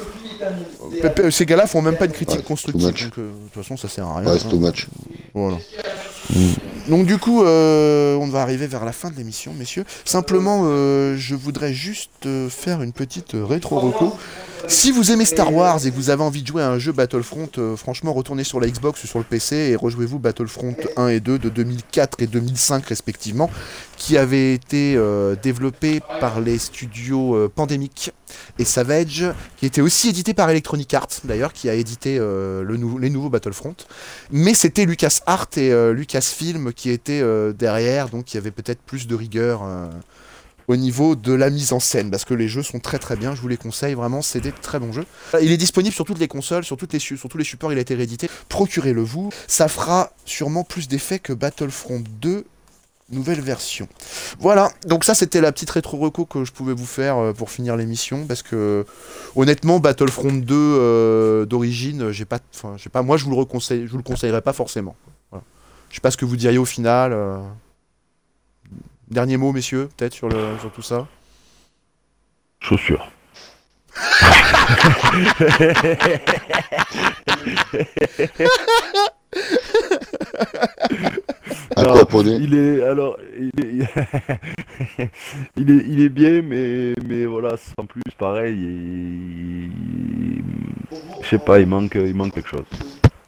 [1.20, 3.76] euh, ces gars-là font même pas une critique Ouais, constructive donc euh, de toute façon
[3.76, 4.32] ça sert à rien.
[4.32, 4.72] ouais, c'est hein.
[5.34, 5.58] Voilà.
[6.88, 9.84] Donc du coup, euh, on va arriver vers la fin de l'émission, messieurs.
[10.04, 14.16] Simplement, euh, je voudrais juste euh, faire une petite euh, rétro-reco.
[14.68, 16.92] Si vous aimez Star Wars et que vous avez envie de jouer à un jeu
[16.92, 21.20] Battlefront, franchement, retournez sur la Xbox ou sur le PC et rejouez-vous Battlefront 1 et
[21.20, 23.50] 2 de 2004 et 2005 respectivement,
[23.98, 24.98] qui avaient été
[25.42, 28.12] développés par les studios Pandemic
[28.58, 29.24] et Savage,
[29.56, 32.64] qui étaient aussi édités par Electronic Arts d'ailleurs, qui a édité euh,
[33.00, 33.74] les nouveaux Battlefront.
[34.30, 38.50] Mais c'était Lucas Art et euh, Lucasfilm qui étaient euh, derrière, donc il y avait
[38.50, 39.62] peut-être plus de rigueur
[40.66, 43.34] au niveau de la mise en scène, parce que les jeux sont très très bien,
[43.34, 45.04] je vous les conseille vraiment, c'est des très bons jeux.
[45.42, 47.94] Il est disponible sur toutes les consoles, sur, sur tous les supports, il a été
[47.94, 48.30] réédité.
[48.48, 52.46] Procurez-le vous, ça fera sûrement plus d'effet que Battlefront 2
[53.10, 53.88] nouvelle version.
[54.38, 57.76] Voilà, donc ça c'était la petite rétro-reco que je pouvais vous faire euh, pour finir
[57.76, 58.86] l'émission, parce que
[59.36, 63.36] honnêtement Battlefront 2 euh, d'origine, j'ai pas, enfin, je sais pas, moi je vous le
[63.36, 64.96] reconseille, je vous le conseillerais pas forcément.
[65.30, 65.44] Voilà.
[65.90, 67.12] Je sais pas ce que vous diriez au final.
[67.12, 67.38] euh.
[69.08, 71.06] Dernier mot, messieurs, peut-être sur, le, sur tout ça?
[72.60, 73.10] Chaussures.
[81.84, 85.08] Alors, il est alors il est,
[85.56, 90.42] il est il est bien mais mais voilà sans plus pareil il- il-
[91.22, 92.64] je sais pas il manque il manque quelque chose.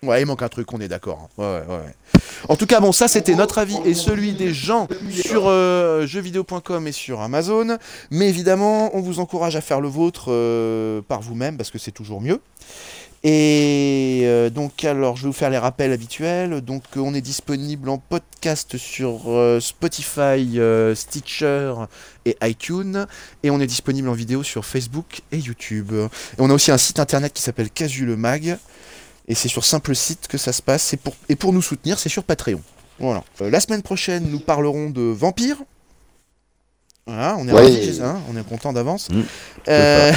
[0.02, 1.28] Ouais, il manque un truc, on est d'accord.
[1.38, 1.42] hein.
[1.42, 2.20] Ouais, ouais, ouais.
[2.48, 6.86] En tout cas, bon, ça c'était notre avis et celui des gens sur euh, jeuxvideo.com
[6.86, 7.76] et sur Amazon.
[8.12, 11.90] Mais évidemment, on vous encourage à faire le vôtre euh, par vous-même parce que c'est
[11.92, 12.40] toujours mieux.
[13.28, 16.60] Et euh, donc, alors, je vais vous faire les rappels habituels.
[16.60, 21.74] Donc, on est disponible en podcast sur euh, Spotify, euh, Stitcher
[22.24, 23.04] et iTunes.
[23.42, 25.92] Et on est disponible en vidéo sur Facebook et YouTube.
[25.92, 26.06] Et
[26.38, 28.58] on a aussi un site internet qui s'appelle Casu le Mag.
[29.26, 30.94] Et c'est sur Simple Site que ça se passe.
[30.94, 32.62] Et pour, et pour nous soutenir, c'est sur Patreon.
[33.00, 33.24] Voilà.
[33.40, 35.58] La semaine prochaine, nous parlerons de vampires.
[37.06, 37.62] Voilà, on est Ouais.
[37.62, 39.08] ravis, hein, on est content d'avance.
[39.10, 39.20] Mm,
[39.68, 40.12] Euh,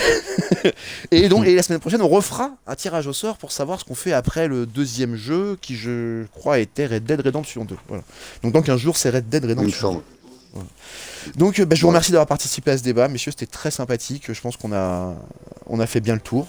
[1.11, 3.85] et donc, et la semaine prochaine, on refera un tirage au sort pour savoir ce
[3.85, 7.75] qu'on fait après le deuxième jeu, qui je crois était Red Dead Redemption 2.
[7.87, 8.03] Voilà.
[8.43, 9.71] Donc dans 15 jours, c'est Red Dead Redemption 2.
[10.55, 10.65] semble.
[11.35, 13.31] Donc, euh, bah, je vous remercie d'avoir participé à ce débat, messieurs.
[13.31, 14.23] C'était très sympathique.
[14.33, 15.13] Je pense qu'on a,
[15.67, 16.47] on a fait bien le tour.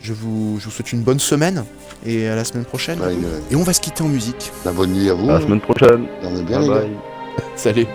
[0.00, 1.64] Je vous, je vous souhaite une bonne semaine
[2.04, 3.00] et à la semaine prochaine.
[3.00, 3.14] Ouais,
[3.50, 4.52] Et on va se quitter en musique.
[4.66, 5.30] La bonne nuit à vous.
[5.30, 6.06] À la semaine prochaine.
[6.22, 6.80] Dormez bien, Bye les gars.
[6.80, 6.90] bye.
[7.56, 7.86] Salut.